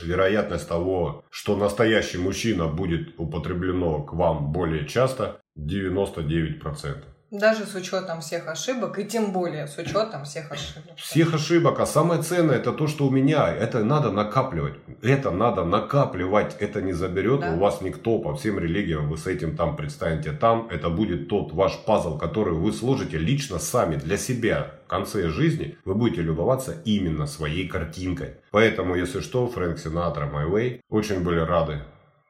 Вероятность 0.03 0.67
того, 0.69 1.25
что 1.31 1.57
настоящий 1.57 2.19
мужчина 2.19 2.67
будет 2.67 3.15
употреблено 3.17 4.03
к 4.03 4.15
вам 4.15 4.51
более 4.51 4.89
часто, 4.89 5.41
99%. 5.57 7.05
Даже 7.33 7.65
с 7.65 7.75
учетом 7.75 8.21
всех 8.21 8.47
ошибок, 8.47 8.99
и 8.99 9.07
тем 9.07 9.33
более 9.33 9.67
с 9.67 9.79
учетом 9.79 10.25
всех 10.25 10.53
ошибок. 10.53 10.99
Всех 10.99 11.33
ошибок. 11.33 11.81
А 11.81 11.87
самое 11.87 12.21
ценное, 12.21 12.57
это 12.57 12.73
то, 12.73 12.87
что 12.87 13.07
у 13.07 13.11
меня. 13.11 13.49
Это 13.49 13.83
надо 13.83 14.11
накапливать. 14.11 14.75
Это 15.01 15.31
надо 15.31 15.65
накапливать. 15.65 16.55
Это 16.61 16.83
не 16.83 16.93
заберет 16.93 17.41
да. 17.41 17.55
у 17.55 17.59
вас 17.59 17.81
никто. 17.81 18.19
По 18.19 18.37
всем 18.37 18.59
религиям 18.59 19.09
вы 19.09 19.17
с 19.17 19.27
этим 19.27 19.57
там 19.57 19.77
предстанете 19.77 20.33
там. 20.33 20.69
Это 20.71 20.91
будет 20.91 21.29
тот 21.29 21.55
ваш 21.55 21.79
пазл, 21.87 22.19
который 22.19 22.53
вы 22.53 22.71
сложите 22.71 23.17
лично 23.17 23.59
сами 23.59 23.97
для 23.97 24.19
себя. 24.19 24.73
В 24.85 24.91
конце 24.91 25.31
жизни 25.31 25.79
вы 25.87 25.95
будете 25.95 26.21
любоваться 26.21 26.83
именно 26.85 27.27
своей 27.27 27.67
картинкой. 27.67 28.35
Поэтому, 28.51 28.95
если 28.95 29.21
что, 29.21 29.49
Фрэнк 29.49 29.79
Синатра, 29.79 30.27
My 30.27 30.47
Way. 30.51 30.81
Очень 30.91 31.21
были 31.21 31.41
рады 31.41 31.81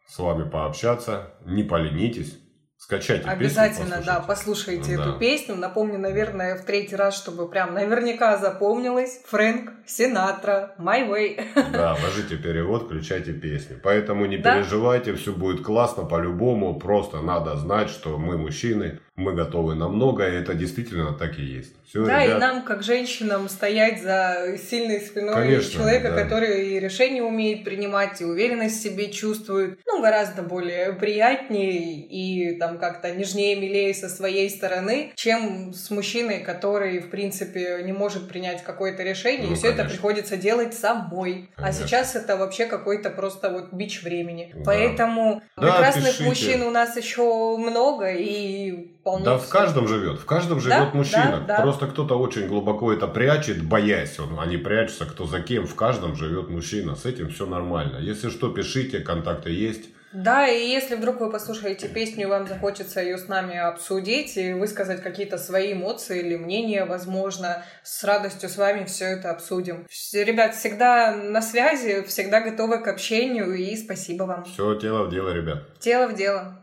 с 0.07 0.17
вами 0.17 0.49
пообщаться. 0.49 1.31
Не 1.45 1.65
поленитесь 1.65 2.39
Скачайте 2.83 3.29
Обязательно, 3.29 3.99
песню, 3.99 4.07
да, 4.07 4.25
послушайте. 4.27 4.97
Да. 4.97 5.03
эту 5.05 5.19
песню. 5.21 5.55
Напомню, 5.55 6.01
наверное, 6.01 6.57
в 6.57 6.65
третий 6.65 6.97
раз, 6.97 7.17
чтобы 7.17 7.49
прям 7.49 7.75
наверняка 7.75 8.37
запомнилось. 8.39 9.21
Фрэнк 9.27 9.71
Синатра, 9.87 10.75
My 10.81 11.09
Way. 11.09 11.45
Да, 11.73 11.97
ложите 12.03 12.37
перевод, 12.37 12.87
включайте 12.87 13.35
песни. 13.35 13.79
Поэтому 13.81 14.27
не 14.27 14.37
Да. 14.37 14.57
переживайте, 14.57 15.15
все 15.15 15.33
будет 15.33 15.65
классно 15.65 16.03
по-любому. 16.07 16.77
Просто 16.81 17.21
надо 17.21 17.55
знать, 17.57 17.89
что 17.89 18.19
мы 18.19 18.37
мужчины, 18.37 18.99
мы 19.23 19.35
готовы 19.35 19.75
на 19.75 19.89
многое, 19.89 20.33
и 20.33 20.43
это 20.43 20.55
действительно 20.55 21.13
так 21.13 21.39
и 21.39 21.43
есть. 21.43 21.73
Все, 21.87 22.07
Да, 22.07 22.25
ребят, 22.25 22.37
и 22.37 22.41
нам, 22.41 22.63
как 22.63 22.83
женщинам, 22.83 23.49
стоять 23.51 24.03
за 24.03 24.57
сильной 24.71 25.01
спиной 25.01 25.35
Конечно, 25.35 25.73
человека, 25.73 26.11
да. 26.11 26.23
который 26.23 26.69
и 26.69 26.81
решения 26.81 27.23
умеет 27.23 27.65
принимать, 27.65 28.21
и 28.23 28.25
уверенность 28.25 28.79
в 28.81 28.83
себе 28.83 29.11
чувствует, 29.13 29.79
ну, 29.87 30.01
гораздо 30.01 30.43
более 30.43 30.95
приятнее 30.95 32.01
и 32.07 32.57
там 32.59 32.79
как-то 32.79 33.11
нежнее, 33.11 33.57
милее 33.57 33.93
со 33.95 34.09
своей 34.09 34.49
стороны, 34.51 35.13
чем 35.17 35.73
с 35.75 35.91
мужчиной, 35.91 36.41
который, 36.41 37.01
в 37.01 37.11
принципе, 37.11 37.81
не 37.85 37.93
может 37.93 38.29
принять 38.29 38.63
какое-то 38.65 39.03
решение, 39.03 39.49
Ну, 39.49 39.53
и 39.53 39.57
все 39.57 39.69
это 39.69 39.85
приходится 39.85 40.37
делать 40.37 40.75
самой. 40.75 41.51
А 41.57 41.63
Конечно. 41.63 41.87
сейчас 41.87 42.17
это 42.17 42.37
вообще 42.37 42.67
какой-то 42.67 43.11
просто 43.11 43.51
вот 43.51 43.73
бич 43.73 44.03
времени. 44.03 44.51
Да. 44.55 44.63
Поэтому 44.65 45.43
Да, 45.57 45.63
прекрасных 45.63 46.07
пишите. 46.07 46.25
мужчин 46.25 46.63
у 46.63 46.71
нас 46.71 46.97
еще 46.97 47.57
много, 47.59 48.11
и 48.13 48.93
вполне 49.13 49.25
Да 49.25 49.39
в 49.39 49.49
каждом 49.49 49.89
живет, 49.89 50.19
в 50.19 50.25
каждом 50.25 50.61
живет 50.61 50.79
Да, 50.79 50.91
мужчина. 50.95 51.45
да, 51.47 51.57
да. 51.57 51.63
Просто 51.63 51.87
кто-то 51.87 52.19
очень 52.19 52.47
глубоко 52.47 52.93
это 52.93 53.07
прячет, 53.07 53.63
боясь. 53.63 54.19
Он, 54.19 54.39
они 54.41 54.57
прячутся, 54.57 55.05
кто 55.07 55.27
за 55.27 55.41
кем. 55.41 55.67
В 55.67 55.75
каждом 55.75 56.17
живет 56.17 56.49
мужчина. 56.49 56.97
С 56.97 57.05
этим 57.05 57.29
все 57.31 57.47
нормально. 57.47 57.99
Если 57.99 58.31
что, 58.31 58.49
пишите, 58.51 59.01
контакты 59.01 59.51
есть. 59.51 59.89
Да, 60.13 60.47
и 60.47 60.69
если 60.69 60.95
вдруг 60.95 61.21
вы 61.21 61.31
послушаете 61.31 61.89
песню, 61.89 62.29
вам 62.29 62.47
захочется 62.47 63.01
ее 63.01 63.17
с 63.17 63.29
нами 63.29 63.57
обсудить 63.57 64.37
и 64.37 64.53
высказать 64.53 65.03
какие-то 65.03 65.39
свои 65.39 65.73
эмоции 65.73 66.21
или 66.21 66.37
мнения, 66.37 66.85
возможно, 66.85 67.65
с 67.83 68.05
радостью 68.05 68.51
с 68.51 68.59
вами 68.59 68.85
все 68.85 69.07
это 69.07 69.31
обсудим. 69.31 69.87
Ребят, 70.13 70.55
всегда 70.55 71.17
на 71.17 71.41
связи, 71.41 72.03
всегда 72.03 72.43
готовы 72.43 72.83
к 72.83 72.89
общению, 72.89 73.55
и 73.55 73.75
спасибо 73.75 74.25
вам. 74.25 74.45
Все 74.45 74.75
тело 74.75 75.05
в 75.05 75.11
дело, 75.11 75.31
ребят. 75.31 75.79
Тело 75.79 76.09
в 76.09 76.15
дело. 76.15 76.62